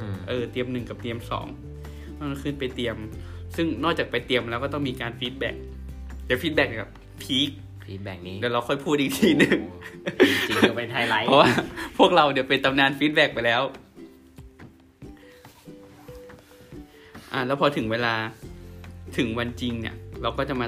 [0.00, 1.46] อืมเออเตรียมหนึ่งกับเตรียมสอง
[2.18, 2.96] มันขึ้นไปเตรียม
[3.56, 5.54] ซึ่งนอกจากไปเตรียมแล้วก็ต้องมีการ feedback
[6.26, 6.90] เดี๋ยว feedback กับ
[7.22, 7.50] peak
[7.86, 11.50] feedback นี้เดี๋ยวเราค่อยพูดอีกทีหนึ่งโอ้จริงๆจะเป็นไฮไลท์เพราะว่า
[11.98, 13.62] พวกเราเดี๋ยวเป็นตำนาน feedback ไปแล้ว
[17.32, 18.14] อ่าแล้วพอถึงเวลา
[19.16, 20.66] ถึงวันจริงเนี่ย เราก็จะมา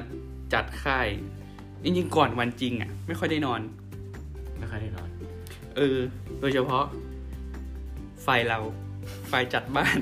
[0.53, 1.07] จัดค่าย
[1.83, 3.61] จริงๆก่อนวันจริงอะ ไม่ค่อยได้นอน
[4.59, 5.09] ไม่ค่อยได้นอน
[5.75, 5.97] เออ
[6.39, 6.85] โดยเฉพาะ
[8.25, 8.59] ฝ่ายเรา
[9.31, 9.99] ฝ่ายจัดบ้าน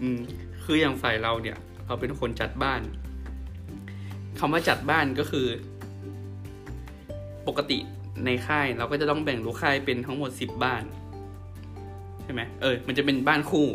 [0.00, 0.18] อืม
[0.64, 2.80] คืออย่างฝ่ายเราเนี่ย เราเป็นคนจัดบ้าน
[4.38, 5.46] คำว่าจัดบ้านก็คือ
[7.48, 7.78] ปกติ
[8.24, 10.82] ในค่ายเราก็จะต้องแบ่งลูกค่ายเป็นทั้งหมดสิบบ้าน
[12.22, 13.66] ใช่ไหมเออ มันจะเป็นบ้านคู่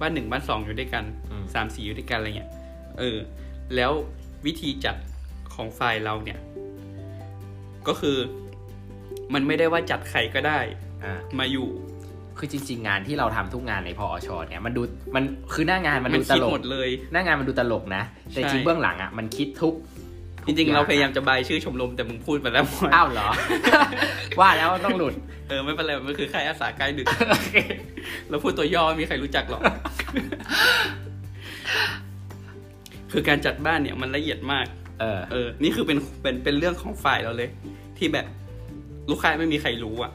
[0.00, 2.50] บ้านหนึ่งบ้านสองอยู่ด้วยกันอืมสามสี่อยู่ด้วยกันอะไรเงี้ย
[2.98, 3.16] เออ
[3.76, 3.92] แล้ว
[4.46, 4.96] วิธีจัด
[5.54, 6.38] ของฝ่ายเราเนี่ย
[7.88, 8.18] ก็คือ
[9.34, 10.58] มันไม่ได้ว่าจัดใครก็ได้
[11.02, 11.68] อ่ามาอยู่
[12.40, 14.82] คือจริง ๆ งานที่เราทำทุกงานในพออชเนี่ยมันดู
[15.16, 15.24] มัน
[15.54, 18.02] คือหน้างานมันมันดูตคิดลกหมดเลย หน้างานมันดูตลกนะ
[18.34, 19.74] แต่ใช่จริงเบื้องหลังอะมันคิดทุก
[20.46, 23.28] จริงๆ เราพยายามจะบายชื่อชมรมแต่มึงพูดไปแล้วหมดอ้าวเหรอ
[24.40, 25.14] ว่าแล้วต้องหลุด
[25.48, 27.06] เออไม่เป็นไรมันคือค่ายอาสาใกล้ดึก
[28.28, 29.62] เราพูดตัวย่อไม่มีใครรู้จักหรอก
[33.12, 34.66] คือการจัดบ้านเนี่ยมันละเอียดมาก
[35.00, 37.48] เออ เออ นี่คือเป็นเป็นเป็นเรื่องของฝ่ายเราเลย
[37.98, 38.26] ที่แบบ
[39.10, 40.12] ลูกค้าไม่มีใครรู้อะ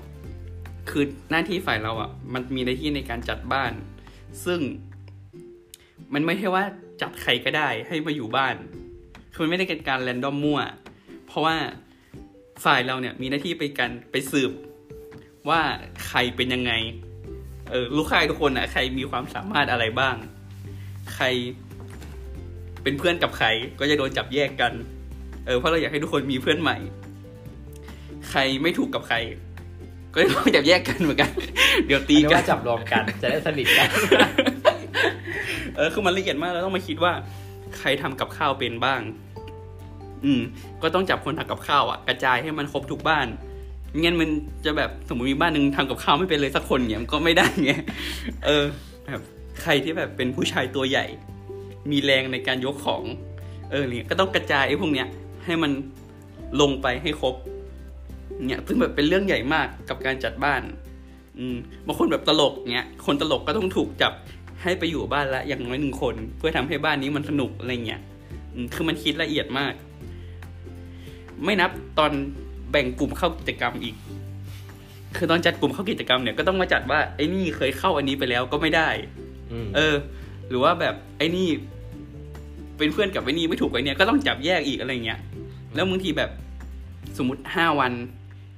[0.89, 3.71] คือหน้าที่ฝ่ายเราอะ มันมีหน้าที่ในการจัดบ้าน
[4.45, 4.59] ซึ่ง
[6.13, 6.63] มันไม่ใช่ว่า
[7.01, 8.55] จัดใครก็ได้ให้มาอยู่บ้าน
[9.33, 10.59] คือมันไม่ได้เป็นการแรนดอมมั่ว
[11.27, 11.55] เพราะว่า
[12.65, 14.51] ฝ่ายเราเนี่ยมีหน้าที่ไปกันไปสืบ
[15.49, 15.61] ว่า
[16.07, 16.71] ใครเป็นยังไง
[17.71, 20.15] เออลูกค่าทุกคนอะ ใครมีความสามารถอะไรบ้าง
[21.15, 21.25] ใคร
[22.83, 23.47] เป็นเพื่อนกับใคร
[23.79, 24.73] ก็จะโดนจับแยกกัน
[25.45, 26.77] เออเพราะเราอยากให้ทุกคนมีเพื่อนใหม่
[28.29, 29.17] ใครไม่ถูกกับใคร
[30.15, 31.31] ก็จะต้องจับแยกกันเหมือนกัน
[31.85, 33.89] เดี๋ยวตีตีกักันนจับรวมกัน จะได้สนิทกัน
[35.75, 37.13] เออคือมันละเอียดมากเราต้องมาคิดว่า
[37.77, 39.01] ใครทำกับข้าวเป็นบ้าง
[40.25, 40.41] อืม
[40.81, 43.27] ก็ต้องจับคนทำกับข้าวอะกระจายให้มันครบทุกบ้าน
[43.89, 44.29] ไม่งั้นมัน
[44.65, 47.71] จะแบบสมมติมีบ้านหนึ่งทำกับข้าวไม่เป็นเลยสักคนเนี่ยมันก็ไม่ได้ไง
[48.45, 48.63] เออ
[49.05, 49.21] แบบ
[49.61, 51.05] ใครที่แบบเป็นผู้ชายตัวใหญ่
[51.91, 53.03] มีแรงในการยกของ
[53.71, 55.07] เออเนี่ยก็ต้องกระจายไอ้พวกเนี้ย
[55.45, 55.71] ให้มัน
[56.61, 57.35] ลงไปให้ครบ
[58.45, 60.61] เนี่ยซึ่งแบบเป็นเรื่องใหญ่มากกับการจัดบ้าน
[61.39, 61.55] อืม
[61.85, 64.13] บางคนแบบตลกเนี้ยคนตลกก็ต้องถูกจับ
[64.61, 68.01] ให้ไปอยู่บ้านละอย่างน้อยหนึ่งคน เพื่อทำให้บ้านนี้มันสนุกอะไรเงี้ย
[68.53, 69.73] อืมคือมันคิดละเอียดมาก
[71.43, 72.11] ไม่นับตอน
[72.71, 73.95] แบ่งกลุ่มเข้ากิจกรรมอีก
[75.17, 78.89] คือตอนจัดกลุ่มเข้ากิจกรรมเนี่ยก็ต้องมาจัดว่าไอ้นี่เคยเข้าอันนี้ไปแล้วก็ไม่ได้
[79.51, 79.95] อืมเออ
[80.49, 81.47] หรือว่าแบบไอ้นี่
[82.77, 85.19] เป็นเพื่อนกับไอ้นี่ไม่ถูกไอ้เนี่ยก็ต้องจับแยกอีกอะไรเงี้ย
[85.75, 86.29] แล้วบางทีแบบ
[87.17, 87.93] สมมติห้าวัน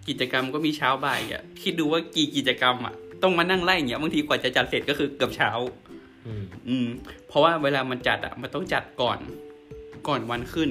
[0.08, 2.94] กิจกรรมก็มีเช้าบ่ายอะคิดดูว่ากี่กิจกรรมอะ
[3.24, 5.52] ต้องมานั่งไล่อย่างเงี้ยบางทีกว่าจะจัดเสร็จก็คือเกือบเช้า
[6.26, 6.88] อืมอืม
[7.28, 9.20] เพราะว่าเวลามันจัดอะมันต้องจัดก่อน
[10.08, 10.70] ก่อนวันขึ้น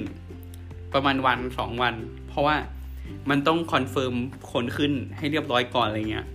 [0.93, 1.95] ประมาณวันสองวัน
[2.29, 2.55] เพราะว่า
[3.29, 4.13] มันต้อง confirm
[4.51, 6.25] คนขึ้นให้เรียบร้อยก่อนอะไรเงี้ย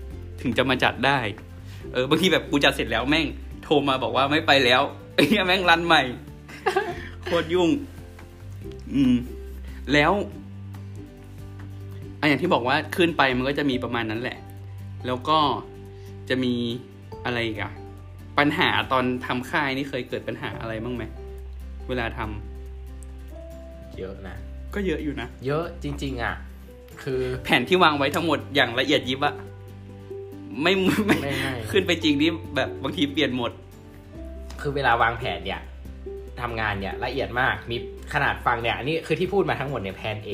[0.42, 1.18] ถึงจะมาจัดได้
[1.92, 3.26] เออบางทีแบบกูจัดเสร็จแล้วแม่ง
[3.64, 4.82] โทรมาบอกว่าไม่ไปแล้ว
[5.14, 6.02] ไอ้เหี้ยแม่ง run ใหม่
[7.24, 7.70] โคตรยุ่ง
[8.94, 9.14] อืม
[9.92, 10.12] แล้ว
[12.22, 14.38] อันอย่างที่บอกว่าขึ้นไปมันก็จะมีประมาณนั้นแหละ
[15.06, 15.38] แล้วก็
[16.28, 16.54] จะมี
[17.24, 17.72] อะไรอีกอะ
[18.38, 21.04] ปัญหาตอนทำค่ายนี่เคยเกิดปัญหาอะไรบ้างไหม
[21.88, 24.36] เวลาทำเยอะนะ
[24.74, 26.34] ก็เยอะอยู่นะ เยอะจริง ๆ อะ
[27.02, 29.34] คือแผนที่วางไว้ทั้งหมดอย่างละเอียดยิบอะ
[30.62, 33.52] ไม่ไม่ไม่ไม่ขึ้นไปจริงนี่แบบบางทีเปลี่ยนหมด
[34.60, 35.60] คือเวลาวางแผนเนี่ย
[36.40, 37.76] ทำงานเนี่ยละเอียดมากมี
[38.12, 40.30] ขนาดฟังเนี่ยอันนี้คือที่พูดมาทั้งหมดเนี่ยแผน A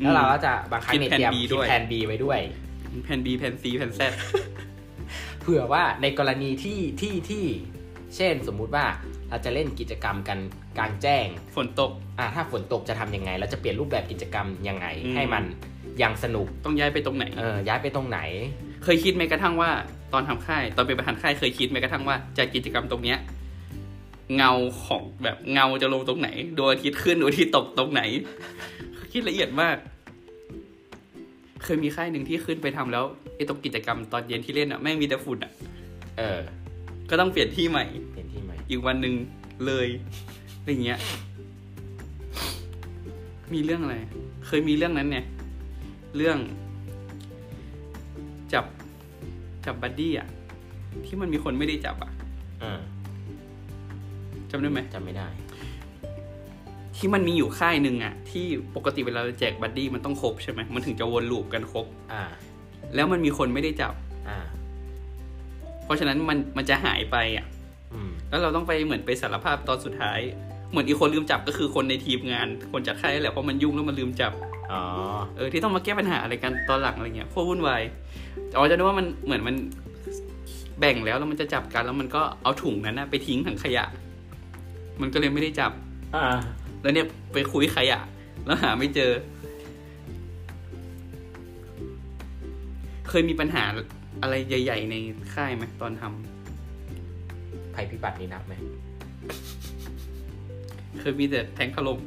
[0.00, 2.40] แล้วเราก็จะบางครั้งเนี่ยคิดเตรียมแผน B คิดด้วยแผน B ไว้ด้วย
[3.04, 4.00] แผน B แผน C แผน Z
[5.40, 7.44] เผื่อว่าในกรณีที่ที่ที่
[8.16, 8.84] เช่นสมมุติว่า
[9.30, 10.38] เราจะเล่นกิจกรรมกัน
[10.78, 11.26] กลางแจ้ง
[11.56, 15.44] ฝนตกอ่าถ้าฝนตกจะทำยังไง เราจะเปลี่ยนรูปแบบกิจกรรมยังไงอืมให้มัน
[16.02, 18.18] ยังสนุกต้องย้ายไปตรงไหนเออย้ายไปตรงไหน
[18.84, 19.70] เคยคิดไหมกระทั่งว่า
[20.12, 23.18] ตอนทำค่าย ตอนเป็นประธานค่ายเคยคิดไหมกระทั่งว่าจากกิจกรรมตรงเนี้ย
[24.36, 24.52] เงา
[24.84, 28.02] ของแบบเงาจะลงตรงไหนดวงอาทิตย์ขึ้นดวงอาทิตย์ตกตรงไหน
[29.16, 29.76] คิดละเอียดมาก
[31.64, 33.04] เคยมีค่ายหนึ่งที่ขึ้นไปทำแล้ว
[33.36, 35.52] ไอ้ตรงกิจกรรมตอนเย็นที่เล่นอะแม่งมีแต่ฝุ่นอะ
[36.18, 36.40] เออ
[37.10, 39.14] ก็ต้องเปลี่ยนที่ใหม่เปลี่ยนที่ใหม่ อีกวันหนึ่ง
[39.66, 39.88] เลย
[40.58, 40.98] อะไรเงี้ย
[43.52, 43.96] มีเรื่องอะไร
[44.46, 45.24] เคยมีเรื่องนั้นเนี่ย
[46.16, 46.38] เรื่อง
[48.52, 48.64] จับ
[49.66, 50.28] จับ buddy อะ
[51.04, 52.12] ที่มันมีคนไม่ได้จับอะ
[52.60, 52.80] เออ
[54.50, 55.28] จำได้ไหมจำไม่ได้
[56.96, 62.22] ที่มันมีอยู่ค่ายหนึ่งอะที่ปกติเวลาเราแจก buddy มันต้องครบใช่ไหมมันถึงจะวน loop กันครบ อ่า
[62.94, 63.94] แล้วมันมีคนไม่ได้จับ
[64.28, 64.38] อ่า
[65.84, 67.46] เพราะฉะนั้นมันมันจะหายไปอะ
[67.92, 70.20] อืมแล้วเราต้องไปเหมือนไปสารภาพตอนสุดท้าย
[70.70, 74.32] เหมือนอีกคนลืมจับก็คือคนในทีมงาน คนจัดค่ายนั่นแหละเพราะมันยุ่งแล้วมันลืมจับ
[74.72, 74.82] อ๋อ
[75.36, 77.82] เออที่ต้องมาแก้ปัญหาอะไรกันตอนหลังอะไรเงี้ยโคตรวุ่นวาย
[78.56, 79.54] อ๋อจะนึกว่ามันเหมือนมัน
[80.80, 83.84] แบ่งแล้วแล้วมันจะจับกันแล้วมันก็เอาถุงนั้นนะไปทิ้งถังขยะ
[85.00, 85.72] มันก็เลยไม่ได้จับ
[86.14, 86.24] อ่า
[86.84, 88.00] แล้วเนี่ยไปคุยขยะ
[88.46, 89.10] แล้วหาไม่เจอ
[93.08, 93.64] เคยมีปัญหา
[94.22, 94.94] อะไรใหญ่ ๆ ใน
[95.34, 98.54] ค่ายไหมตอนทำภัยพิบัตินี่นับไหม
[101.00, 101.98] เคยมีแต่แทงถล่ม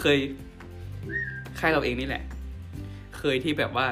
[0.00, 0.18] เคย
[1.58, 2.22] ค่ายเราเองนี่แหละ
[3.18, 3.88] เคยที่แบบว่า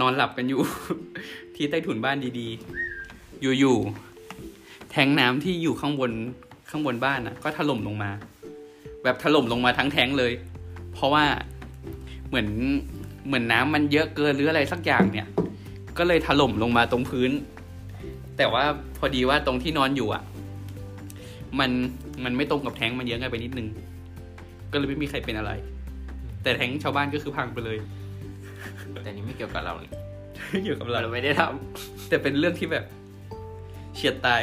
[0.00, 0.60] นอนหลับกันอยู่
[1.54, 6.12] ที่ใต้ถุนบ้านดีๆ อยู่ๆแทงน้ำที่อยู่ข้างบน
[6.74, 8.10] ข้างบนบ้านน่ะก็ถล่มลงมา
[9.04, 10.32] แบบถล่มลงมาทั้งแทงเลย
[10.94, 11.24] เพราะว่า
[12.28, 12.48] เหมือน
[13.26, 15.28] เหมือนน้ำมันเยอะเกินหรืออะไรสักอย่างเนี่ย
[15.98, 17.30] ก็เลยถล่มลงมาตรงพื้น
[18.36, 18.64] แต่ว่า
[18.98, 20.22] พอดีว่าตรงที่นอนอยู่อะ
[21.60, 21.70] มัน
[22.24, 23.68] มันไม่ตรงกับแท้งมันเยอะกันไปนิดนึง
[24.72, 25.52] ก็เลยไม่มีใครเป็นอะไร
[26.42, 27.78] แต่แท้งชาวบ้านก็คือพังไปเลย
[29.02, 29.90] แต่นี่ไม่เกี่ยวกับเรานี่
[30.64, 31.42] อยู่กับเราเราไม่ได้ท
[32.08, 32.84] แต่เป็นเรื่องที่แบบ
[33.94, 34.42] เฉียดตาย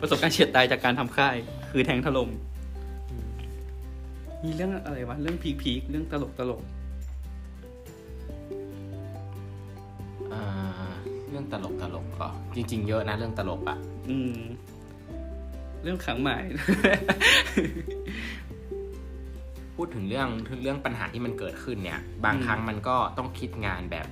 [0.00, 1.36] ประสบการณ์เฉียดตายจากการทำค่าย
[1.70, 2.30] คือแทงถล่ม
[4.44, 10.44] มีเรื่องอะไรวะ เรื่องพีคพีคๆเรื่องตลกตลกำอ่า
[11.28, 14.38] เรื่องตลกตลกก็จริง ๆ เยอะนะเรื่องตลกอะอืม
[15.82, 16.44] เรื่องขังหมาย
[19.76, 24.06] พพูดถึงเรื่องถึงเรื่องปัญหาที่มันเกิดขึ้นเนี่ย บางอืมครั้งมันก็ต้องคิดงานแบบ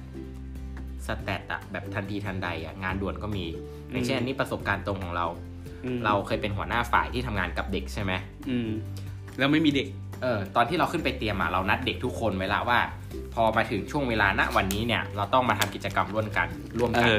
[1.07, 3.45] สแตทอะแบบทันทีทันใดอะงานด่วนก็มี
[3.91, 5.27] อย่างเช่นอันนี้ประสบการณ์ตรงของเรา
[5.85, 8.13] อืมเราเคยเป็นหัวหน้าฝ่ายที่ทำงานกับเด็กใช่ไหม
[8.51, 8.71] อืม
[9.39, 9.87] แล้วไม่มีเด็ก
[10.23, 12.79] เออตอนที่เราขึ้นไปเตรียมอะเรานัดเด็กทุกคนไว้ละว่า
[13.35, 17.19] พอมาถึงช่วงเวลาณวันนี้เนี่ย เราต้องมาทำกิจกรรมร่วมกันร่วมเอกันอ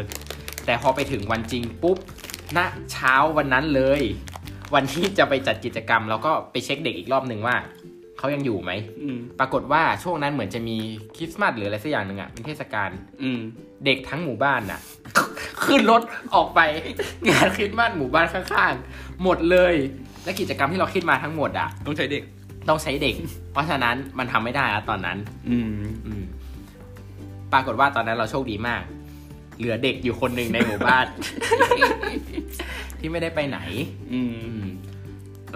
[0.65, 1.97] แต่พอไปถึงวันจริงปุ๊บ
[2.57, 2.59] ณ
[2.91, 4.01] เช้าวันนั้นเลย
[4.75, 7.55] วันที่จะไปจัดกิจกรรมเราก็ไปเช็คเด็กอีกรอบหนึ่งว่า
[8.19, 10.77] เขายังอยู่ไหมอืมปรากฏว่าช่วงนั้นเหมือนจะมี
[11.17, 12.89] คริสต์มาสหรืออะไรสักอย่างหนึ่งอะเป็นเทศกาล
[13.23, 13.39] อืม
[13.85, 14.79] เด็กทั้งหมู่บ้านน่ะ
[15.65, 16.01] ขึ้นรถ
[16.35, 16.59] ออกไป
[17.29, 19.75] งานคริสต์มาสหมู่บ้านข้างๆหมดเลย
[20.23, 22.23] และกิจกรรมที่เราคิดมาทั้งหมดอะต้องใช้เด็ก
[22.69, 23.15] ต้องใช้เด็ก
[23.51, 25.17] เพราะฉะนั้นมันทำไม่ได้อะตอนนั้น
[25.49, 26.23] อืมอืม
[27.53, 28.83] ปรากฏว่าตอนนั้นเราโชคดีมาก
[29.57, 31.05] เหลือเด็กอยู่คนหนึ่งในหมู่บ้าน
[32.99, 33.59] ที่ไม่ได้ไปไหน
[34.13, 34.71] อืมอืม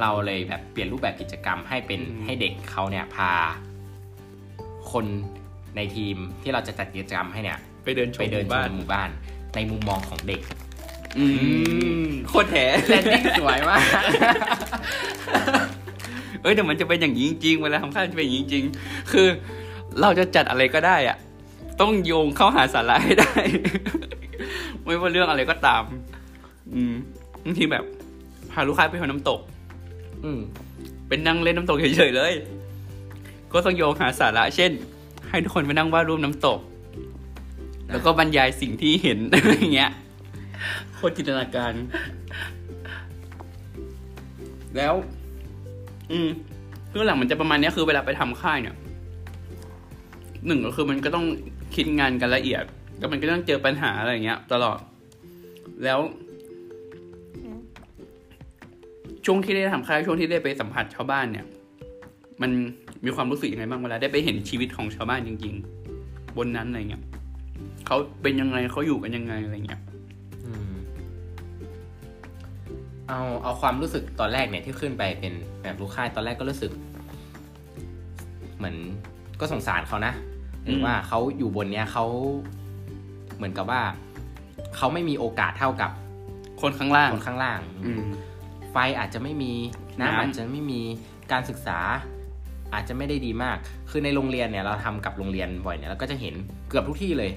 [0.02, 3.32] เราเลยแบบเปลี่ยนรูปแบบกิจกรรมให้เป็นอืมให้เด็กเขาเนี่ยพา
[4.91, 5.06] คน
[5.76, 9.10] ในทีมที่เราจะจัดกิจกรรมให้เนี่ย ไปเดินชไปมเดินหมู่ชบ้านมหมู่บ้าน
[9.56, 10.41] ในมุมมองของเด็ก
[11.18, 11.26] อื
[12.06, 12.56] มโคตรแถ
[12.88, 13.84] แลนดิ้งสวยมาก
[16.41, 19.28] เอ้ยแต่มันจะเป็นอย่างนี้จริงๆเวลาทำข้าวจะเป็นอย่างนี้จริงๆคือ
[20.02, 21.18] เราจะจัดอะไรก็ได้อะ
[21.82, 23.34] ต้องโยงเข้าหาสาระให้ได้
[24.84, 25.84] ไม่ว่าเรื่องอะไรก็ตาม
[26.74, 26.94] อืม
[27.44, 27.84] บางทีแบบ
[28.52, 29.39] พาลูกค้าไปทำน้ำตก
[30.24, 30.40] อืม
[31.08, 32.34] เป็นนั่งเล่นน้ำตกเฉยๆเลย
[33.54, 34.72] ก็ต้องโยงหาสาระ เช่น
[35.30, 36.60] ให้ทุกคนไปนั่งวาดรูปน้ำตก
[37.92, 39.92] แล้วก็บรรยายสิ่งที่เห็นอะไรอย่างเงี้ย
[40.94, 41.74] โคตรจินตนาการ
[44.78, 44.94] แล้ว
[46.12, 46.30] อืม
[46.90, 48.76] เรื่องหลังมันจะประมาณเนี้ยคือเวลาไปทำค่ายเนี่ย
[50.46, 51.26] หนึ่งก็คือมันก็ต้อง
[51.76, 52.64] คิดงานกันละเอียด
[52.98, 54.80] แล้วมันก็ต้องเจอปัญหาอะไรอย่างเงี้ย ตลอด
[55.84, 56.00] แล้ว
[59.26, 61.46] ช่วงที่ได้ทำค่ายช่วงที่ได้ไปสัมผัสชาวบ้านเนี่ย
[62.42, 62.52] มัน
[63.06, 65.54] มีความรู้สึกยังไงบ้างเวลาได้ไปเห็นชีวิตของชาวบ้านจริง
[65.96, 67.04] ๆ บนนั้นอะไรเงี้ย
[67.86, 69.82] เขาเป็นยังไงเขาอยู่กันยังไงอะไรเงี้ย
[70.46, 70.74] อืม
[73.08, 76.72] เอาเอาความรู้สึกตอนแรกเนี่ยที่ขึ้นไปเป็นแบบลูกค่ายตอนแรกก็รู้สึก
[78.58, 78.76] เหมือน
[79.40, 80.14] ก็สงสารเขานะ
[80.66, 82.06] หรือว่าเขาอยู่บนเนี้ยเขา
[83.36, 83.82] เหมือนกับว่า
[84.76, 85.92] เขาไม่มีโอกาสเท่ากับ
[86.62, 88.04] คนข้างล่างคนข้างล่าง อืม
[88.74, 89.54] ไฟอาจจะไม่มี
[90.00, 90.82] น้ำน้ำอาจจะไม่มี
[91.32, 91.80] การศึกษา
[92.74, 93.58] อาจจะไม่ได้ดีมาก
[93.90, 96.34] คือในโรงเรียนเนี่ยเราทำกับโรงเรียนบ่อยเนี่ยเราก็จะเห็น
[96.70, 97.32] เกือบทุกที่เลย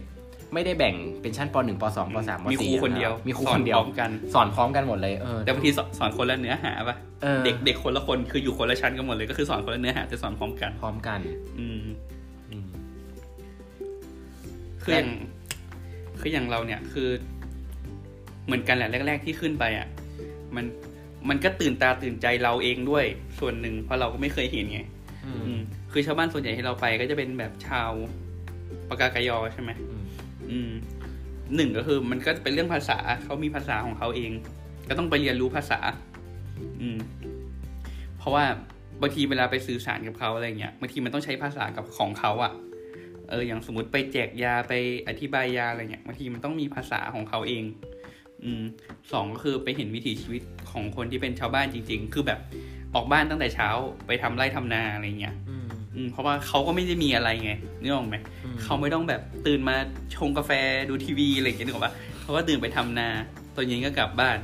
[0.54, 11.20] ไม่ได้แบ่งเป็นชั้นป .1 ป .2 ป .3 ป .4 มีครูคนเดียวมีครูคนเดียวสอพร้อมกันสอนพร้อมกันหมดเลยเออแต่บางทีสอนสอนคนละเนื้อหาปะเออเด็กเด็กคนละคนคืออยู่คนละชั้นกันหมดเลยก็คือสอนคนละเนื้อหาแต่สอนพร้อมกันพร้อมกัน
[11.58, 11.84] อืม
[12.50, 12.68] อืม
[14.82, 15.08] คืออย่าง
[16.20, 17.08] คืออย่างเราเนี่ยคือ
[18.46, 19.86] เหมือนกันแหละแรก ๆ ที่ขึ้นไปอะ
[20.56, 20.64] มัน
[21.28, 23.04] มันก็ตื่นตาตื่นใจเราเองด้วย
[23.38, 24.80] ส่วนหนึ่งเพราะเราก็ไม่เคยเห็นไง
[25.24, 25.60] อืมอืม
[25.92, 27.90] คือชาวบ้านส่วนใหญ่ที่เราไปก็จะเป็นแบบชาว
[28.88, 30.02] ปากากยอใช่ไหมอืม
[30.50, 30.70] อืม
[31.54, 34.32] หนึ่งก็คือมันก็เป็นเรื่องภาษาเขามีภาษาของเขาเอง
[34.88, 35.78] ก็ต้องไปเรียนรู้ภาษา
[36.80, 36.98] อืม
[38.18, 38.44] เพราะว่า
[39.02, 42.52] บางทีเวลาไปสื่อสารกับเขาอะไรเงี้ยบางทีมันต้องใช้ภาษากับของเขาอะ่ะ
[43.30, 44.72] เอออย่างสมมติไปแจกยาไป
[45.08, 47.64] อธิบายยาอะไรเงี้ยบางทีมันต้องมีภาษาของเขาเอง
[48.44, 48.62] อืม
[49.12, 52.40] สองก็คือไปเห็นวิถีชีวิตของคนที่เป็นชาวบ้านจริง ๆ คือแบบ
[52.94, 53.68] ออกบ้านตั้งแต่เช้า
[54.06, 59.76] ไปทำไร่ทำนาอะไรเงี้ยอืมอืมเพราะว่าเขาก็ไม่ได้มีอะไรไงนึกออกไหมอืมเขาไม่ต้องแบบตื่นมา
[60.16, 60.50] ชงกาแฟ
[60.88, 63.08] ดูทีวีอะไรอย่างเงี้ยนึกออกปะเขาก็ตื่นไปทำนา
[63.54, 64.38] ตอนเย็นก็กลับบ้าน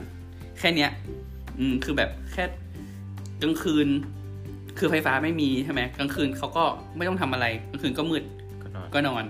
[0.59, 0.91] แค่เนี้ย
[1.59, 2.45] อืมคือแบบแค่
[3.43, 3.89] กลางคืน
[4.79, 6.65] คือไฟฟ้าไม่มีใช่ไหมกลางคืนเขาก็
[6.97, 8.25] ไม่ต้องทำอะไรกลางคืนก็มืด
[8.63, 9.25] ก็นอนก็นอน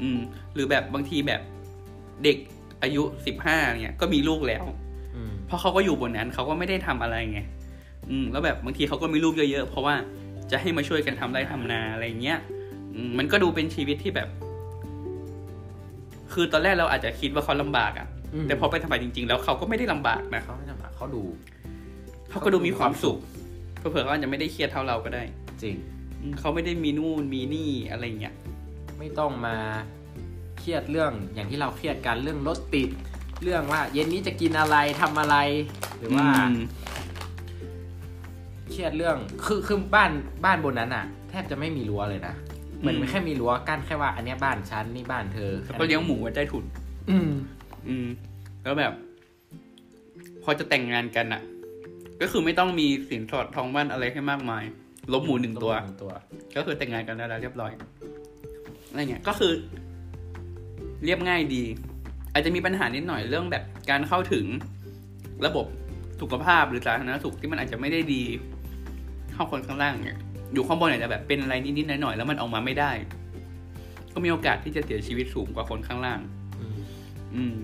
[0.00, 0.18] อืม
[0.54, 1.40] หรือแบบบางทีแบบ
[2.24, 2.36] เด็ก
[2.82, 4.64] อายุสิบห้าเนี่ยก็มีลูกแล้ว
[5.16, 7.40] อืมเพราะเขาก็อยู่บนนั้นเขาก็ไม่ได้ทำอะไรไง
[8.10, 9.94] อืมแล้วแบบบางทีเขาก็มีลูกเยอะๆเพราะว่า
[10.50, 12.38] จะให้มาช่วยกันทำไร่ทำนาอะไรเงี้ย
[12.94, 14.28] อืมมันก็ดูเป็นชีวิตที่แบบ
[16.32, 21.22] คือตอนแรกเราอาจจะคิดว่าเขาลำบากอะ่ะอืมแต่พอไปทำไปจริง ๆ แล้วเขาก็ไม่ได้ลำบากนะเขาไม่ทำอะเขาดู
[22.30, 23.16] เขาก็ดูมีความสุข
[23.78, 25.22] เผื่อๆเขาอาจจะไม่ได้เครียดเท่าเราก็ได้
[25.62, 25.76] จริง
[26.22, 28.34] อืมเขาไม่ได้มีนู่นมีนี่อะไรเงี้ย
[28.98, 29.56] ไม่ต้องมา
[29.97, 29.97] เค
[30.68, 32.90] รียดเรื่องอย่างที่เราเครียดกันเรื่องรถติด
[33.42, 35.36] เรื่องว่า เย็นนี้จะกินอะไรทำอะไร
[35.98, 36.56] หรือว่าอืม
[38.70, 39.16] เครียดเรื่อง
[39.46, 40.10] คือคือบ้าน
[40.44, 42.34] บ้านบนนั้นอะแทบจะไม่มีรั้วเลยนะ
[42.80, 46.64] เหมือนอืมแค่มีรั้วกั้นแค่ว่าอันเนี้ยบ้านฉันนี่บ้านเธอแล้วก็เลี้ยงหมูไว้ใต้ถุน
[47.10, 47.30] อืม
[47.88, 48.06] อืม
[48.62, 48.92] แล้วแบบ
[50.42, 51.42] พอจะแต่งงานกันอะ
[52.20, 54.64] ก็คือไม่ต้องมีสินสอดทองมั่นอะไรให้มากมาย
[55.12, 56.12] ลบหมูหนึ่งตัวหนึ่งตัว
[56.56, 57.72] ก็คือแต่งงานกันได้แล้วเรียบร้อย
[58.90, 59.52] อะไรเงี้ยก็คือ
[61.04, 61.64] เรียบง่ายดี
[62.32, 64.46] อาจจะมีปัญหานิดหน่อยเรื่องแบบการเข้าถึง
[65.46, 65.66] ระบบ
[66.20, 68.22] สุขภาพหรือสาธารณสุขที่มันอาจจะไม่ได้ดี
[69.30, 70.18] เท่าคนข้างล่างเนี่ย
[70.54, 72.90] อยู่ข้างบนอาจจะแบบเป็นอะไรนิดๆหน่อยๆแล้วมันออกมาไม่ได้
[74.12, 76.20] ก็มีโอกาสที่จะเสียชีวิตสูงกว่าคนข้างล่าง
[76.60, 76.78] อืม
[77.34, 77.56] อืม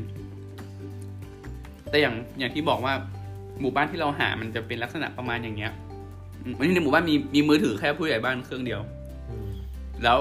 [1.91, 2.95] แต่อย่างอย่างที่บอกว่า
[3.61, 5.73] หมู่บ้านที่เราหามันจะเป็นลักษณะประมาณอย่างเงี้ย
[6.43, 8.81] อืมวันนี้ในหมู่บ้านมีมีมือถือแค่ผู้ใหญ่บ้านเครื่องเดียว
[9.31, 9.51] อืม
[10.05, 10.19] แล้ว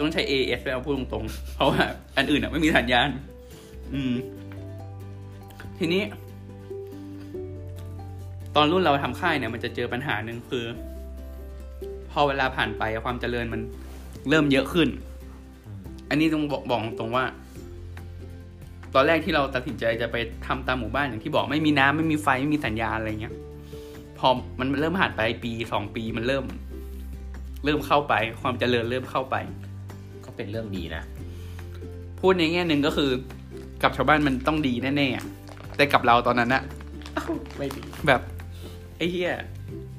[0.00, 1.82] ต้องใช้ AS ไปเอาพูดตรงๆ เพราะว่า
[2.16, 3.08] อันอื่นอะไม่มีสัญญาณ
[3.94, 4.14] อืม
[5.78, 6.02] ทีนี้
[8.56, 10.64] ตอนรุ่นเราทำค่ายเนี่ย มันจะเจอปัญหาหนึ่งคือ
[12.10, 13.60] พอเวลาผ่านไปความเจริญมัน
[14.28, 14.88] เริ่มเยอะขึ้น
[16.08, 17.24] อันนี้ต้องบอกบอกตรงว่า
[18.94, 23.34] ตอนแรกที่เราตัดสินใจจะไปทำตามหมู่บ้านอย่างที่บอกไม่มีน้ำไม่มีไฟไม่มีสัญญาณอะไรเงี้ย
[24.18, 24.28] พอ
[24.58, 26.44] มันเริ่มผ่านไปปีสองปีมันเริ่ม
[27.64, 29.36] เริ่มเข้าไป ความเจริญเริ่มเข้าไป
[30.30, 31.02] ก็เป็นเรื่องดีนะ
[32.20, 33.10] พูดในแง่หนึ่งก็คือ
[33.82, 35.24] กับชาวบ้านมันต้องดีแน่ๆอะ
[35.76, 36.62] แต่กับเราตอนนั้นอะ
[37.56, 38.20] ไม่ดีแบบ
[38.96, 39.32] ไอ้เหี้ย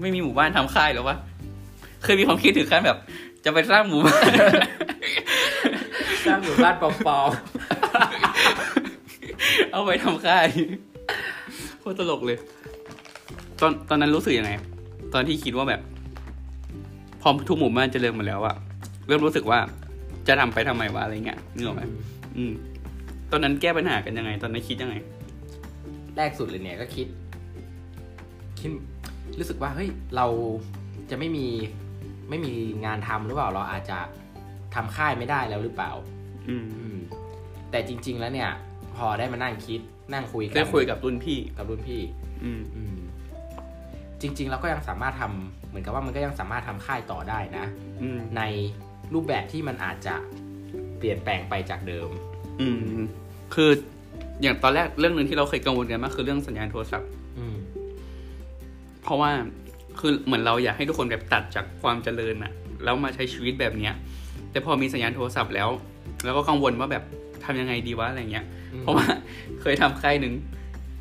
[0.01, 1.17] ไม่มีหมู่บ้านทำค่ายหรอวะ
[2.03, 2.97] เคยมีความคิดถึงขั้นแบบ
[3.43, 4.23] จะไปสร้างหมู่บ้าน
[6.25, 6.89] สร้างหมู่บ้านปลอ
[7.27, 7.29] ม
[9.71, 10.47] เอาไปทำค่าย
[11.79, 12.37] โคตรตลกเลย
[13.61, 14.51] ตอนตอนนั้นรู้สึกยังไง
[15.13, 15.81] ตอนที่คิดว่าแบบ
[17.21, 18.55] พอทุกหมู่บ้านเจริญหมดแล้วอะ
[19.07, 19.59] เริ่มรู้สึกว่า
[20.27, 21.83] จะทำไปทำไมวะอะไรเงี้ยนึกออกไหม
[22.37, 22.53] อืม
[23.31, 24.95] ตอนนั้นแก้ปัญหากันยังไง ตอนนั้นคิดยังไง
[26.17, 27.07] แรกสุดเลยเนี่ยก็คิด
[28.59, 28.71] คิด
[29.39, 30.27] รู้สึกว่าเฮ้ยเรา
[31.09, 31.47] จะไม่มี
[32.29, 32.51] ไม่มี
[32.85, 33.97] งานทำหรือเปล่า เราอาจจะ
[34.75, 35.91] ทำค่ายไม่ได้แล้วหรือเปล่า
[36.49, 36.97] อืมอืม
[37.71, 38.49] แต่จริง ๆ แล้วเนี่ย
[38.95, 39.81] พอได้มานั่งคิด
[40.13, 42.01] นั่งคุยกันได้คุยกับรุ่นพี่กับรุ่นพี่
[42.43, 42.95] อืมอืม
[44.21, 47.65] จริง ๆ เราก็ยังสามารถทำเหมือนกับว่ามันก็ยังสามารถทำค่ายต่อได้นะ
[48.01, 48.41] อืมใน
[49.13, 50.15] รูปแบบที่มันอาจจะ
[50.97, 52.09] เปลี่ยนแปลงไปจากเดิม
[52.61, 52.99] อืม
[53.53, 53.69] คือ
[54.41, 57.09] อย่างตอนแรกเรื่องหนึ่งที่เราเคยกังวลกันมากคือเรื่องสัญญาณโทรศัพท์
[57.39, 57.55] อืม
[59.03, 59.31] เพราะว่า
[59.99, 62.51] คือเหมือนเราอยากให้ทุกคนแบบตัดจากความเจริญอะ
[62.83, 63.93] แล้วมาใช้ชีวิตแบบเนี้ย
[64.51, 65.69] แต่พอมีสัญญาณโทรศัพท์แล้ว
[66.25, 67.03] แล้วก็กังวลว่าแบบ
[67.45, 69.05] ทำยังไงดีวะอะไรเงี้ยอืมเพราะว่า
[69.61, 70.33] เคยทำค่ายหนึ่ง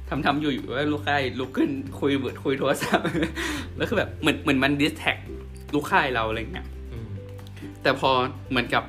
[0.09, 3.05] ทำทำอยู่อยู่ว่าลูกค่ายลุกขึ้นคุยเบิดคุยโทรศัพท์
[3.77, 5.17] แล้วคือแบบเหมือนเหมือนมัน distract
[5.75, 6.80] ลูกค่ายเราอะไรเงี้ยอืม
[7.83, 8.11] แต่พอ
[8.51, 8.83] เหมือนกับ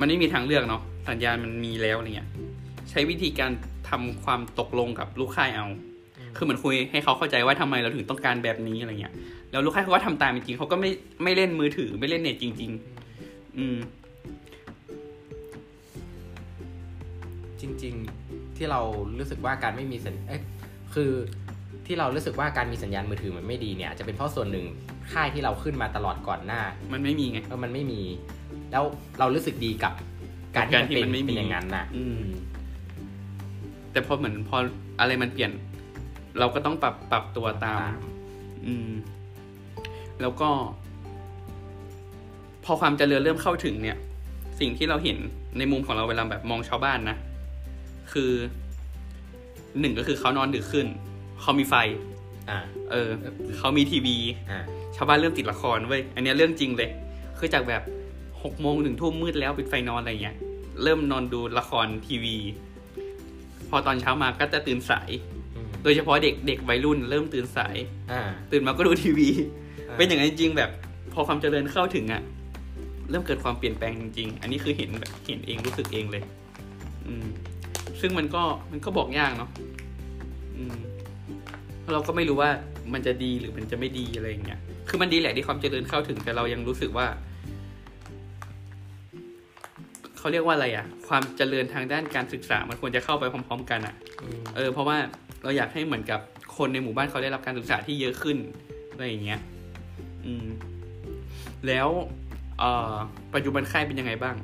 [0.00, 2.28] มันไม่มีทางเลือกเนาะสัญญาณมันมีแล้วอะไรเงี้ย
[2.90, 3.50] ใช้วิธีการ
[3.90, 5.66] ทำความตกลงกับลูกค่ายเอา
[6.36, 9.14] คือเหมือนคุยให้เขาเข้าใจว่าทำไมเราถึงต้องการแบบนี้อะไรเงี้ย
[9.50, 10.90] แล้วลูกค่ายเขาก็ทำตามจริงๆเขาก็ไม่
[11.22, 12.70] ไม่เล่นมือถือไม่เล่นเน็ตจริง
[13.14, 13.76] ๆ อืม
[17.60, 17.94] จริง
[18.26, 18.80] ๆ ที่เรา
[19.18, 20.42] รู้สึกว่าการไม่มีสัญเอ้ย
[20.94, 21.10] คือ
[21.88, 24.66] ที่เรารู้สึกว่าการมีสัญญาณมือถือมันไม่ดีเนี่ยอาจจะเป็นเพราะส่วนหนึ่ง
[25.12, 26.60] ค่ายที่เราขึ้นมาตลอดก่อนหน้า
[26.92, 28.00] มันไม่มีไงเออมันไม่มี
[28.72, 28.84] แล้ว
[29.18, 29.92] เรารู้สึกดีกับ
[30.54, 32.20] การที่การมันที่เป็นมันไม่มีเป็นอย่างนั้นน่ะอืม
[33.92, 34.56] แต่พอเหมือนพอ
[35.00, 35.50] อะไรมันเปลี่ยน
[36.38, 37.98] เราก็ต้องปรับปรับตัวตามตาม
[38.66, 38.90] อืม
[40.20, 40.48] แล้วก็
[42.64, 43.96] พอความเจริญเริ่มเข้าถึงเนี่ย
[44.60, 45.18] สิ่งที่เราเห็น
[45.58, 47.16] ในมุมของเราเวลาแบบมองชาวบ้านนะ
[48.12, 48.30] คือ
[49.80, 50.86] หนึ่งก็คือเขานอนดึกขึ้น
[51.40, 51.74] เขามีไฟ
[52.50, 52.58] อ่า
[52.90, 53.08] เออ
[53.58, 54.16] เขามีทีวี
[54.50, 54.58] อ่า
[54.96, 56.90] ชาวบ้านเริ่มติดละครเว้ย อันเนี้ยเรื่องจริงเลย
[57.38, 57.82] คือจากแบบ
[58.42, 60.36] หกโมงถึงทุ่มมืดแล้วปิดไฟนอนอะไรเงี้ย
[60.82, 62.36] เริ่มนอนดูละครทีวี
[63.68, 65.10] พอตอนเช้ามาก็จะตื่นสาย
[65.56, 67.76] อืมโดยเฉพาะเด็กเด็กวัยรุ่น เริ่มตื่นสาย
[68.12, 69.28] อ่า ตื่นมาก็ดูทีวี
[69.88, 70.70] อ่าเป็นอย่างนั้นจริงๆแบบ
[71.12, 72.22] พอความเจริญเข้าถึงอะ
[73.10, 76.22] เริ่มเกิดความเปลี่ยนแปลงจริง ๆ อันนี้คือเห็นแบบเห็นเองรู้สึกเองเลย
[77.06, 77.26] อืม
[78.00, 79.50] ซึ่งมันก็มันก็บอกยากเนาะ
[80.56, 80.76] อืม
[81.88, 82.50] เพราะเราก็ไม่รู้ว่า
[82.94, 87.06] มันจะดีหรือมันจะไม่ดีอะไรอย่างเงี้ย คือมันดีแหละที่ความเจริญเข้าถึงแต่เรายังรู้สึกว่า
[90.18, 94.96] เขาเรียกว่าอะไรอะความเจริญทางด้านการศึกษา มันควรจะเข้าไปพร้อม ๆ กันอะอืมเออ เพราะว่า
[95.42, 96.20] เราอยากให้เหมือนกับ
[96.56, 98.36] คนในหมู่บ้านเขาได้รับการศึกษาที่เยอะขึ้น
[98.92, 99.40] อะไรอย่างเงี้ย
[100.24, 100.46] อืม
[101.66, 101.88] แล้ว
[102.58, 102.94] เอ่อ
[103.34, 104.36] ปัจจุบันค่ายเป็นยังไงบ้าง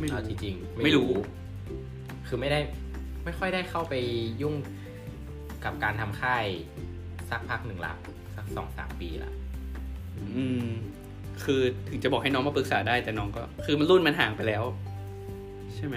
[0.00, 1.10] ไม่รู้เอาจริงๆไม่รู้
[2.28, 2.60] คือไม่ได้
[3.24, 3.94] ไม่ค่อยได้เข้าไป
[4.42, 4.54] ยุ่ง
[5.64, 6.44] กับการทำค่าย
[7.30, 7.92] สักพักหนึ่งละ
[8.36, 9.32] สักสองสามปีละ
[10.36, 10.66] อืม
[11.44, 14.64] คือถึงจะบอกให้น้องมาปรึกษาได้แต่น้องก็ คือมันรุ่นมันห่างไปแล้ว
[15.76, 15.96] ใช่ไหม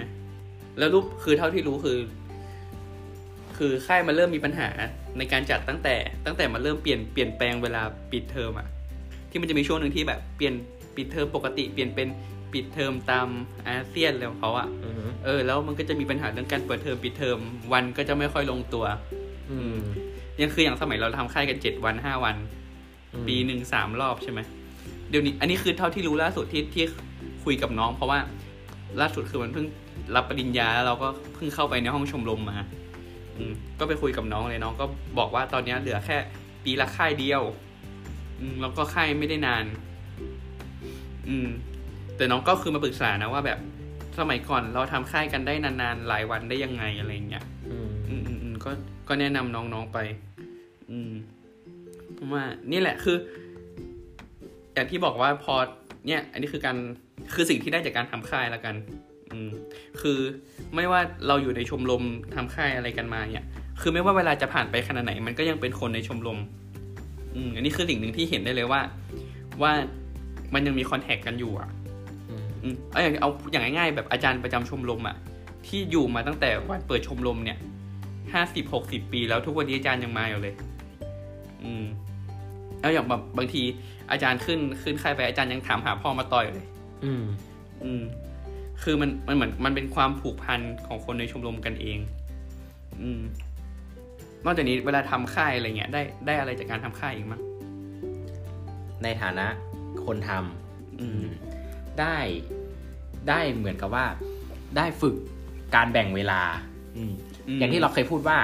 [0.78, 1.98] แล้วรูปคือเท่าที่รู้คือ
[3.56, 4.68] คือค่ายมันเริ่มมีปัญหา
[5.18, 5.94] ในการจัดตั้งแต่
[6.26, 8.66] ตั้งแต่มันเริ่มเปลี่ยนเปลี่ยนแปลงเวลาปิดเทอมอะ
[9.30, 10.54] ที่มันจะมีช่วงหนึ่งที่แบบเปลี่ยน
[10.96, 12.08] ปิดเทอมปกติเปลี่ยนเป็น
[12.52, 13.26] ปิดเทอมตาม
[13.66, 14.94] อาเซียนอะไรของเขาอะอืม
[15.24, 17.38] เออ แล้วมันก็จะมีปัญหาเรื่องการเปิดเทอมปิดเทอม
[17.72, 18.84] วันก็จะไม่ค่อยลงตัว
[19.50, 19.78] อืม
[20.40, 22.36] ยังคืออย่างสมัยเราทำค่ายกันเจ็ดวันห้าวัน
[23.26, 24.40] ปีหนึ่งสามรอบใช่ไหม
[25.08, 26.84] เดี๋ยวนี้ อันนี้คือเท่าที่รู้ล่าสุดที่ที่
[27.44, 28.18] คุยกับน้อง เพราะว่า
[29.00, 29.66] ล่าสุดคือมันเพิ่ง
[30.14, 32.58] รับปริญญาแล้วเราก็เพิ่งเข้าไปในห้องชมรมมา
[33.36, 34.86] อืม ก็ไปคุยกับน้องเลยน้องก็
[35.18, 36.16] บอกว่าตอนนี้เหลือแค่
[36.64, 37.42] ปีละค่ายเดียว
[38.40, 39.64] อือืมแล้วก็ค่ายไม่ได้นาน
[41.28, 41.48] อืม
[42.16, 43.58] แต่น้องก็คือมาปรึกษานะว่าแบบ
[44.18, 48.70] สมัยก่อนเราทำค่ายกันได้นานๆหลายวันได้ยังไงอะไรเงี้ย อืมอืมอืมอืมก็
[49.08, 49.98] ก็แนะนำน้องๆไป
[50.90, 51.12] อืม
[52.18, 53.16] ผมว่านี่แหละคือ
[54.74, 55.54] อย่างที่บอกว่าพอ
[56.06, 56.76] เนี่ย อันนี้คือการ
[57.34, 58.74] คือสิ่งที่ได้จากการทำค่ายแล้วกัน
[59.32, 59.50] อืม
[60.00, 60.18] คือ
[60.74, 62.02] ไม่ว่าเราอยู่ในชมรม
[62.34, 63.46] ทำค่ายอะไรกันมาเนี่ย
[63.80, 66.38] คือไม่ว่าเวลาจะผ่านไปขนาดไหน มันก็ยังเป็นคนในชมรม
[67.34, 68.80] อืม อันนี้คือสิ่งหนึ่งที่เห็นได้เลยว่า
[69.62, 69.72] ว่า
[70.54, 71.68] มันยังมีคอนแทคกันอยู่อะ
[72.28, 75.16] อืมอืมเอาอย่างเอาอย่างง่ายๆแบบอาจารย์ประจำชมรมอะ
[75.66, 77.58] ที่อยู่มาตั้งแต่วันเปิดชมรมเนี่ย
[78.34, 80.54] ห้าสิบหกสิบปี แล้วทุกวันนี้อาจารย์ยังมาอยู่เลย
[81.64, 81.84] อืม
[82.80, 83.62] แล้วอย่างแบบบางที
[84.10, 86.66] อาจารย์ขึ้นขึ้นค่ายไปอาจารย์ยังถามหาพ่อมาต่อยเลย
[87.04, 87.24] อืม
[87.84, 88.02] อืม
[88.82, 91.98] คือมันมันเหมือนมันเป็นความผูกพันของคนในชมรมกันเอง
[93.02, 93.20] อืม
[94.44, 97.40] นอกจากนี้เวลาทำค่ายอะไรเงี้ย ได้ได้อะไรจากการทำค่ายอีกมั้ง
[99.02, 99.46] ในฐานะ
[100.04, 101.26] คนทำอืม
[102.00, 102.16] ได้
[103.28, 104.06] ได้เหมือนกับว่า
[104.76, 105.16] ได้ฝึก
[105.74, 106.42] การแบ่งเวลา
[106.96, 107.14] อืมม
[107.58, 108.38] อย่างที่เราเคยพูดว่า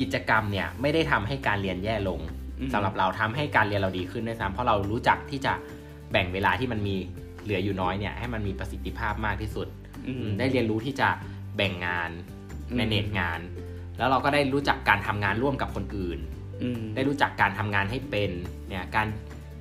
[0.00, 2.20] กิจกรรมเนี่ยไม่ได้ทำให้การเรียนแย่ลง
[2.60, 5.52] อืมสำหรับเราทำให้การเรียนเราดีขึ้นด้วยซ้ำเพราะเรารู้จักที่จะ
[6.12, 6.96] แบ่งเวลาที่มันมี
[7.42, 9.66] เหลืออยู่น้อยเนี่ยให้มันมีประสิทธิภาพมากที่สุด
[10.06, 11.08] อืมได้เรียนรู้ที่จะ
[11.56, 12.10] แบ่งงาน
[12.70, 13.40] อืมในเนตงาน
[13.98, 16.18] แล้วเราก็ได้รู้จักการทำงานร่วมกับคนอื่น
[16.62, 18.30] อืมได้รู้จักการทำงานให้เป็น
[18.68, 19.08] เนี่ยการ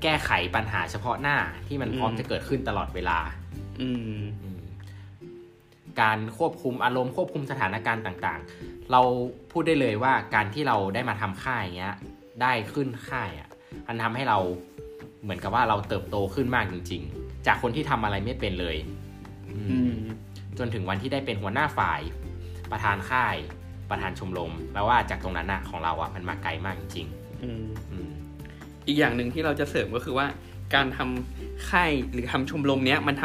[0.01, 1.37] แก้ไขปัญหาเฉพาะหน้า
[1.67, 3.19] ที่มันพร้อมอืมจะเกิดขึ้นตลอดเวลา
[3.81, 3.99] อืม
[4.41, 4.59] อืม
[6.01, 9.01] การควบคุมอารมณ์ควบคุมสถานการณ์ต่างๆ เรา
[9.51, 11.95] พูดได้เลยว่าการที่เราได้มาทำค่ายอย่างเงี้ย
[12.41, 13.49] ได้ขึ้นค่ายอะ
[13.87, 14.37] มันทำให้เรา
[15.23, 18.77] เหมือนกับว่าเราเติบโตขึ้นมากจริง ๆ จากคนที่ทำอะไรไม่เป็นเลย
[19.47, 19.99] อืมอืม
[20.57, 22.01] จนถึงวันที่ได้เป็นหัวหน้าฝ่าย
[22.71, 23.35] ประธานค่าย
[23.89, 27.07] ประธานชมรมแปลว่าจากตรงนั้นนะของเราอะมันมาไกลมากจริง
[27.43, 28.11] อืมๆอืม
[28.87, 30.27] อีกอย่างหนึ่งที่เราจะเสริมก็คือว่า
[30.75, 33.23] การทำค่ายหรือทำชมรมเนี้ยมันท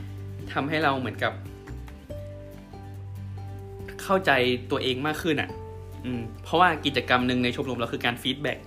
[0.00, 1.32] ำทำให้เราเหมือนกับ
[4.04, 4.30] เข้าใจ
[4.70, 5.50] ตัวเองมากขึ้นอะ
[6.04, 8.58] อืม เพราะว่ากิจกรรมหนึ่งในชมรมเราคือการ feedback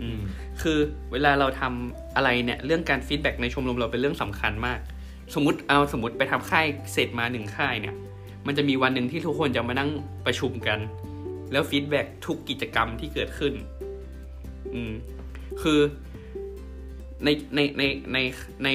[0.00, 0.20] อืม
[0.62, 0.78] คือ
[1.12, 4.78] เวลาเราทำอะไรเนี่ย เรื่องการ feedback ในชมรมเราเป็นเรื่องสำคัญมาก
[5.34, 7.94] สมมติเอาสมมติไปทำค่ายเสร็จมาหนึ่งค่ายเนี่ย
[8.46, 9.90] มันจะมีวันหนึ่งที่ทุกคนจะมานั่ง
[10.26, 10.78] ประชุมกัน
[11.52, 13.54] แล้ว feedback ทุกกิจกรรมที่เกิดขึ้น
[14.74, 14.92] อืม
[15.62, 15.80] คือ
[17.24, 18.18] ในในในใน
[18.64, 18.68] ใน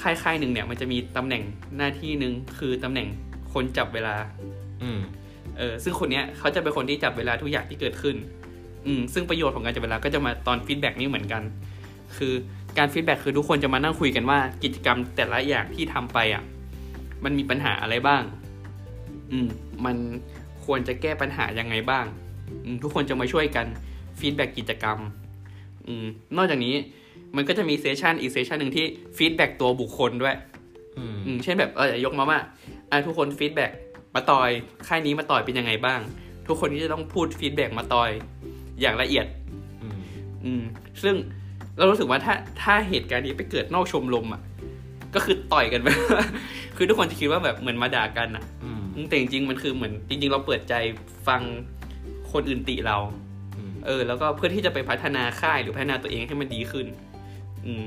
[0.00, 1.42] ค่ายค่ายหนึ่งเนี่ย มันจะมีตำแหน่ง
[1.76, 3.08] หน้าที่หนึ่งคือตำแหน่ง
[3.52, 4.16] คนจับเวลา
[4.82, 5.00] อืม
[5.58, 8.16] เออซึ่งคนเนี้ยเขาจะเป็นคนที่จับเวลาทุกอย่างที่เกิดขึ้น
[8.86, 11.42] อืมซึ่งประโยชน์ของการจับเวลาก็จะมาตอน feedback นี้เหมือนกัน
[12.16, 12.34] คือ
[12.78, 16.42] การ feedback คือทุกคนจะมานั่งคุยกันว่ากิจกรรมแต่ละอย่างที่ทำไปอะ
[17.24, 18.22] มันมีปัญหาอะไรบ้าง
[19.32, 19.48] อืม
[19.84, 19.96] มัน
[20.64, 22.04] ควรจะแก้ปัญหายังไงบ้าง
[22.64, 23.66] อืมทุกคนจะมาช่วยกัน
[24.18, 24.98] feedback กิจกรรม
[25.86, 26.06] อืม
[26.36, 26.74] นอกจากนี้
[27.36, 30.36] มันก็จะมี session อีก session หนึ่งที่ feedback ตัวบุคคลด้วย
[30.98, 32.38] อืมอืมเช่นแบบเออยกมาว่า
[32.90, 33.70] อะทุกคน feedback
[34.16, 34.50] มาต่อย
[34.86, 36.00] ค่ายนี้มาต่อยเป็นยังไงบ้าง
[36.46, 38.10] ทุกคนที่จะต้องพูด feedback มาต่อย
[38.80, 39.26] อย่างละเอียด
[39.82, 39.98] อืม
[40.44, 40.62] อืม
[41.02, 41.14] ซึ่ง
[41.78, 44.42] เรารู้สึกว่าถ้าถ้าเหตุการณ์นี้ไปเกิดนอกชมรมอะ
[45.14, 45.88] ก็คือต่อยกันไป
[46.76, 50.74] คือทุกคนจะคิดว่าแบบเหมือนมาด่ากันอะอืมอืมแต่จริงๆมันคือเหมือนจริง ๆ เราเปิดใจ
[51.28, 51.42] ฟัง
[52.32, 52.98] คนอื่นติเรา
[53.56, 56.86] อืมเออ แล้วก็เพื่อที่จะไปพัฒนาค่ายหรือพัฒนาตัวเองให้มันดีขึ้น
[57.66, 57.84] อืม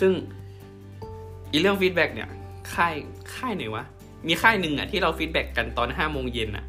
[0.00, 0.12] ซึ่ง
[1.52, 2.28] อีเรื่อง feedback เนี่ย
[2.74, 2.94] ค่าย
[3.34, 3.84] ค่ายไหนวะ
[4.26, 6.64] มีค่ายหนึ่งอะที่เรา feedback กันตอนห้าโมงเย็นอะ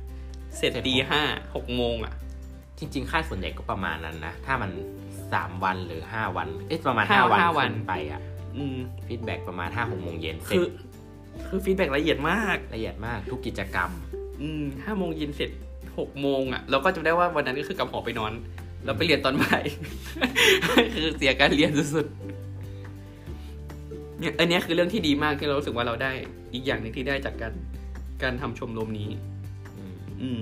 [0.58, 1.22] เสร็จตีห้า
[1.56, 2.14] หกโมงอะ
[2.80, 4.72] จริง ๆ ค่ายส่วนใหญ่ก็ประมาณนั้นนะ ถ้ามัน
[5.34, 8.22] สามวันหรือห้าวัน เอ๊ะประมาณห้าห้าวันห้าวันขึ้นไปอะ
[8.56, 10.67] อืม feedback ประมาณห้าหกโมงเย็นเสร็จ
[11.47, 13.89] คือ feedback ละเอียดมากละเอียดมากทุกกิจกรรม
[14.41, 15.52] อืมห้าโมงเย็นเสร็จ
[16.00, 18.32] หกโมงอะเราก็จำได้ว่าวันนั้นก็คือกลับหอไปนอน
[18.86, 19.64] แล้วไปเรียนตอนบ่าย
[20.95, 22.38] คือเสียการเรียนสุดๆ
[24.20, 26.11] เนี่ยอันเนี้ยคือเรื่องที่ดีมากที่เรารู้สึกว่าเราได้
[26.53, 27.53] อีกอย่างหนึ่งที่ได้จากการ
[28.24, 29.09] การทำชมรมนี้
[29.78, 30.39] อืมอืม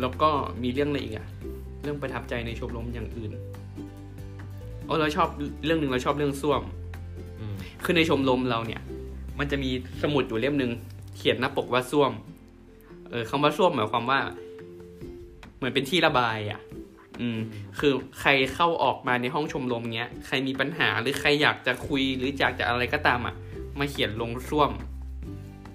[0.00, 0.30] แล้วก็
[0.62, 1.26] มีเรื่องอะไรอีกอะ
[1.82, 3.30] เรื่องประทับใจในชมรมอย่างอื่น
[4.86, 5.28] โอ้เราชอบ
[5.64, 6.62] เรื่องหนึ่งเราชอบเรื่องส้วม
[7.40, 7.54] อืม
[7.84, 8.80] คือในชมรมเราเนี่ย
[9.38, 9.70] มันจะมี
[10.02, 10.70] สมุดอยู่เล่มหนึ่ง
[11.16, 12.12] เขียนหน้าปกว่าส้วม
[13.10, 14.20] เออคำว่าส้วมหมายความว่า
[15.56, 16.60] เหมือนเป็นที่ระบายอะ่ะ
[17.20, 17.38] อืม
[17.78, 23.34] คือใครเข้าออกมาในห้องชมรมเนี้ย ใครมีปัญหาหรือใครอยากจะคุยหรืออยากจะอะไรก็ตามอะ่ะ
[23.78, 24.70] มาเขียนลงส้วม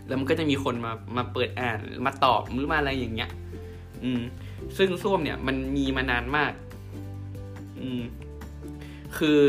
[0.07, 3.29] แล้วมันก็จะมีคนมา มาเปิดอ่าน มาตอบหรือมาอะไรอย่างเงี้ย
[4.03, 4.21] อืม
[4.77, 6.51] ซึ่งส้วมเนี่ยมันมีมานานมาก
[7.79, 8.01] อืม
[9.17, 9.39] คือ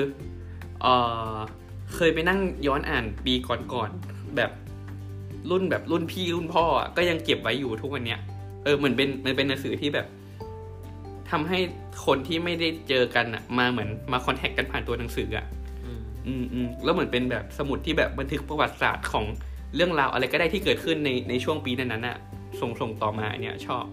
[0.82, 0.86] เอ
[1.34, 1.36] อ
[1.94, 3.34] เคยไปนั่งย้อนอ่านปี
[3.72, 4.50] ก่อนๆ แบบ
[5.50, 8.20] รุ่นแบบรุ่นพี่รุ่นพ่ออะก็ยังเก็บไว้อยู่ทุกวันเนี้ย
[8.64, 10.06] เออเหมือนเป็นมันเป็นหนังสือที่แบบ
[11.30, 11.58] ทำให้
[12.06, 15.46] คนที่ไม่ได้เจอกันอะมาเหมือนมาคอนแทคกันผ่านตัวหนังสืออะ
[15.84, 19.24] อืมอืมอืมแล้วเหมือนเป็นแบบสมุดที่แบบบันทึกประวัติศาสตร์ของ
[19.74, 22.16] เรื่องราวอะไรก็ได้ที่เกิดขึ้นในในช่วงปีนั้นๆอะ
[22.60, 23.84] ส่งส่งต่อมาเนี่ยชอบ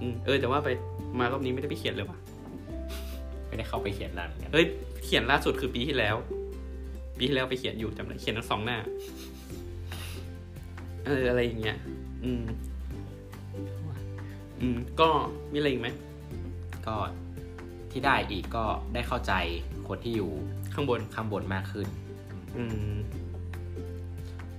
[0.00, 0.68] อืมเออแต่ว่าไป
[1.18, 2.18] มารอบนี้ไม่ได้ไปเขียนเลยว่ะ
[3.48, 4.66] ไม่ได้เข้าไปเขียนนานเหมือนกันเฮ้ย
[5.04, 6.16] เขียนล่าสุดคือปีที่แล้ว
[7.18, 8.78] ปีที่แล้วไปเขียนอยู่จำได้เขียนทั้งสองหน้า
[11.06, 11.76] เอออะไรอย่างเงี้ย
[12.24, 12.42] อืม
[14.60, 15.08] อืม ก็
[15.52, 15.88] มีอะไรอีกไหม
[16.86, 16.96] ก็
[17.90, 18.64] ที่ได้อีกก็
[18.94, 19.32] ได้เข้าใจ
[19.88, 20.30] คนที่อยู่
[20.74, 21.88] ข้างบนข้างบนมากขึ้น
[22.56, 22.94] อืม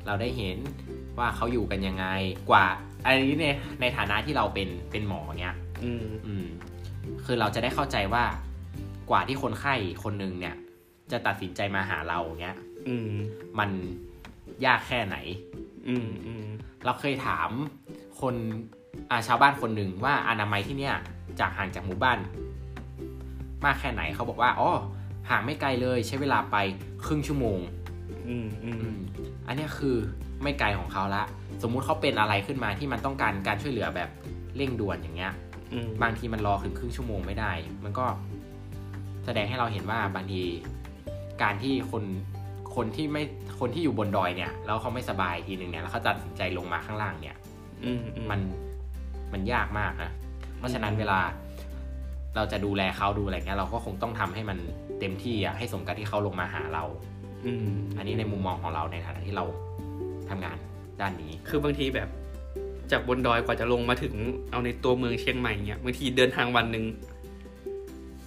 [0.05, 0.57] เราได้เห็น
[1.19, 2.05] ว่าเขาอยู่กันยังไง
[2.49, 2.65] กว่า
[3.05, 3.45] อันนี้ใน
[3.81, 6.45] ในฐานะที่เราเป็นเป็นหมอเนี้ยอืมอืม
[7.25, 8.25] คือเราจะได้เข้าใจว่า
[9.09, 10.55] กว่าที่คนไข้คนหนึ่งเนี่ย
[11.11, 12.57] จะตัดสินใจมาหาเราเนี้ย
[12.87, 13.11] อืม
[13.59, 13.69] มัน
[14.65, 15.17] ยากแค่ไหน
[15.87, 16.45] อืมอืม
[16.85, 17.49] เราเคยถาม
[18.21, 18.35] คน
[18.73, 18.74] อ่า
[19.27, 20.95] ชาวบ้านคนหนึ่งว่าอนามัยที่เนี่ย
[21.39, 22.17] จากห่างจากหมู่บ้าน
[23.65, 24.71] มากแค่ไหนเขาบอกว่าอ๋อ
[25.29, 26.55] ห่างไม่ไกลเลยใช้เวลาไป
[27.05, 27.59] ครึ่งชั่วโมง
[28.27, 28.97] อืมอืมอืม
[29.47, 29.95] อันเนี้ยคือ
[30.43, 31.23] ไม่ไกลของเขาละ
[31.61, 34.09] สมมุติเขาเป็นอะไรขึ้นมาที่มันต้องการการช่วยเหลือแบบ
[34.55, 35.33] เร่งด่วนอย่างเงี้ย
[35.73, 37.51] อืมบางทีมันรอถึงครึ่งชั่วโมงไม่ได้
[37.83, 38.05] มันก็
[39.25, 40.43] แสดงให้เราเห็นว่าบางที
[41.43, 42.03] การที่คน
[42.75, 43.23] คนที่ไม่
[43.59, 47.37] คนที่อยู่บนดอยเนี่ย แล้วเขาไม่สบายทีหนึ่งเนี่ยแล้วเขาตัดสินใจลงมาข้างล่างเนี่ย
[47.83, 48.39] อืมอืมัน
[49.33, 50.11] มันยากมากนะ
[50.57, 51.19] เพราะฉะนั้นเวลา
[52.35, 54.57] เราจะดูแลเขาดูอะไรเงี้ยเราก็คงต้องทำให้มัน
[54.99, 56.83] เต็มที่อะให้สมกับที่เขาลงมาหาเรา
[57.45, 57.67] อืม
[57.97, 59.45] อันนี้ในมุมมองของเราในฐานะที่เรา
[60.29, 60.57] ทำงาน
[61.01, 62.09] ด้านนี้ คือบางทีแบบ
[62.91, 64.13] จากบนดอยกว่าจะลงมาถึง
[64.51, 66.85] เอาในตัวเมืองเชียงใหม่เนี่ยบางทีเดินทางวันหนึ่ง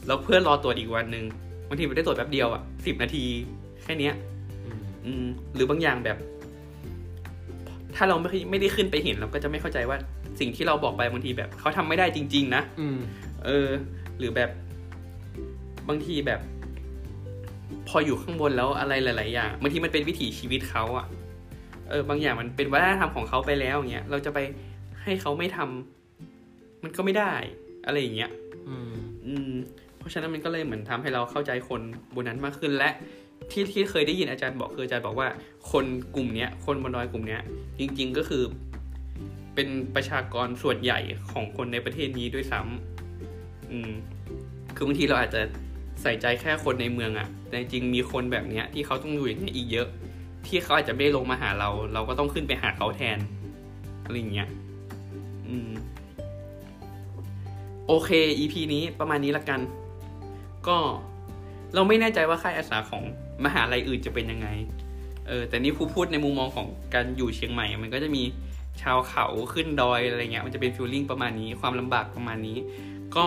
[0.06, 1.24] แล้วเพื่อนรอตรวจอีกวันหนึ่ง
[1.68, 3.24] บางทีไม่ได้ตรวจแป๊บเดียวอะสิบนาที
[3.82, 4.14] แค่เนี้ย
[5.04, 6.16] อืมหรือบางอย่างแบบ
[7.96, 9.98] ถ้าเราไม่ไม่ได้ขึ้นไปเห็นเราก็จะไม่เข้าใจว่า
[10.40, 12.98] สิ่งที่เราบอกไปบางทีแบบเขาทำไม่ได้จริง ๆ นะอืม
[13.44, 13.68] เออ
[14.18, 14.50] หรือแบบ
[15.88, 16.40] บางทีแบบ
[17.88, 21.06] พออยู่ข้างบนแล้วอะไรหลาย ๆ อย่างบางทีมันเป็นวิถีชีวิตเขาอะ
[21.88, 24.38] เออบางอย่างมันเป็นวัฒนธรรมของเขาไปแล้วอย่างเงี้ยเราจะไป
[25.02, 27.32] ให้เขาไม่ทำมันก็ไม่ได้
[27.86, 28.30] อะไรอย่างเงี้ย
[28.68, 28.92] อืม
[29.26, 29.52] อืม
[29.98, 31.80] เพราะฉะนั้นมันก็เลยเหมือนทำให้เราเข้าใจคน
[32.14, 32.90] บนนั้นมากขึ้นและ
[33.50, 35.28] ที่ที่เคยได้ยินอาจารย์บอกคืออาจารย์บอกว่า
[35.70, 35.84] คน
[36.14, 37.42] กลุ่มเนี้ย คนบนดอยกลุ่มเนี้ย
[37.78, 38.42] จริง ๆ ก็คือ
[39.60, 41.00] เป็นประชากรส่วนใหญ่
[41.32, 43.90] ของคนในประเทศนี้ด้วยซ้ำอืม
[44.74, 45.42] คือบางทีเราอาจจะ
[46.02, 49.88] ใส่ใจแค่คนในเมืองอะแต่จริงมีคนแบบเนี้ยที่เขาต้องอยู่อย่างนี้อีกเยอะ
[50.46, 53.18] ที่เขาอาจจะไม่ลงมาหาเรา เราก็ต้องขึ้นไปหาเขาแทน
[54.04, 54.48] อะไรอย่างเงี้ย
[55.48, 55.70] อืม
[57.86, 59.60] โอเค EP นี้ประมาณนี้ละกัน
[60.68, 60.76] ก็
[61.74, 63.02] เราไม่แน่ใจว่าค่ายอาสาของ
[63.44, 64.48] มหาลัยอื่นจะเป็นยังไง
[65.28, 68.22] เออ แต่นี่ผู้พูดในมุมมองของการอยู่เชียงใหม่ มันก็จะมี
[68.82, 72.58] ชาวเขาขึ้นดอยอะไรเงี้ยมันจะเป็นฟิลลิ่งประมาณนี้ความลำบากประมาณนี้
[73.16, 73.26] ก็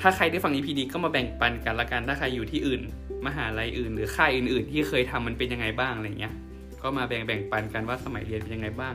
[0.00, 2.80] ถ้าใครได้ฟัง EP นี้ก็มาแบ่งปันกันละกันถ้าใครอยู่ที่อื่น
[3.26, 6.34] มหาลัยอื่น หรือค่ายอื่น ๆ ที่เคยทำมันเป็นยังไงบ้างอะไรเงี้ย
[6.82, 8.94] ก็มาแบ่งแบ่งปันกันว่าสมัยเรียนเป็นยังไงบ้าง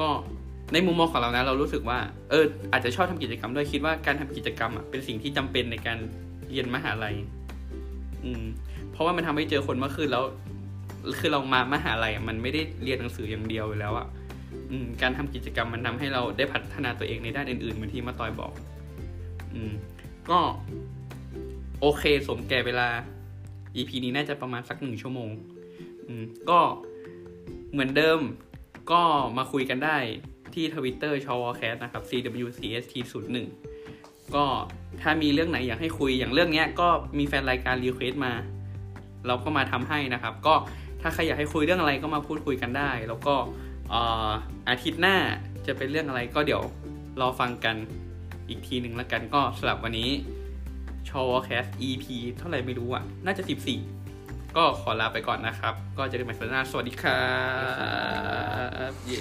[0.00, 0.08] ก็
[0.72, 1.98] ในมุมมองของเรานะเรารู้สึกว่า
[2.30, 5.98] เอออาจจะชอบทำกิจกรรมด้วยคิดว่าการทำกิจกรรมอะเป็นสิ่งที่จำเป็นในการ
[6.48, 7.14] เรียนมหาลัย
[8.24, 8.44] อืม
[8.92, 10.24] เพราะว่ามันทำให้เจอคนมากขึ้นแล้ว
[11.18, 14.06] คือเรามามหาลัยมันไม่ได้เรียนหนังสืออย่างเดียวอยู่แล้วอะ
[15.02, 18.52] การทำกิจกรรมมันทำให้เราได้พัฒนาตัวเองในด้านอื่นๆเหมือนที่มาตอยบอก
[19.54, 19.72] อืม
[20.30, 20.38] ก็
[21.80, 22.88] โอเคสมแก่เวลา
[23.76, 25.30] EP นี้น่าจะประมาณสักหนึ่งชั่วโมง
[26.06, 26.58] อืม ก็
[27.72, 28.20] เหมือนเดิม
[28.92, 29.02] ก็
[29.38, 29.96] มาคุยกันได้
[30.54, 33.36] ที่ทวิตเตอร์ชอวอแคสต์นะครับ CWCST 0
[33.86, 34.44] 1 ก็
[35.02, 36.88] ถ้ามีเรื่องไหนอยากให้คุยอย่างเรื่องเนี้ย ก็
[37.18, 38.32] มีแฟนรายการ request มา
[39.26, 40.54] เราก็มาทำให้นะครับ ก็
[41.02, 43.34] ถ้าใครอยากให้คุยเรื่องอะไรก็มาพูดคุยกันได้ แล้วก็
[43.90, 44.30] เอ่อ
[44.68, 45.16] อาทิตย์หน้า
[45.66, 46.62] จะเป็นเรื่องอะไรก็เดี๋ยว
[47.20, 47.76] รอฟังกัน
[48.48, 50.10] อีกทีหนึ่งแล้วกันก็สำหรับวันนี้
[51.08, 52.04] ชอวแคส EP
[52.38, 53.42] เท่าไหร่ไม่รู้อะ น่าจะ
[53.98, 57.24] 14 ก็ขอลาไปก่อนนะครับ ก็เจะได้ใหม่สัปดาห์หน้าสวัสดีครั
[58.90, 59.18] บเย้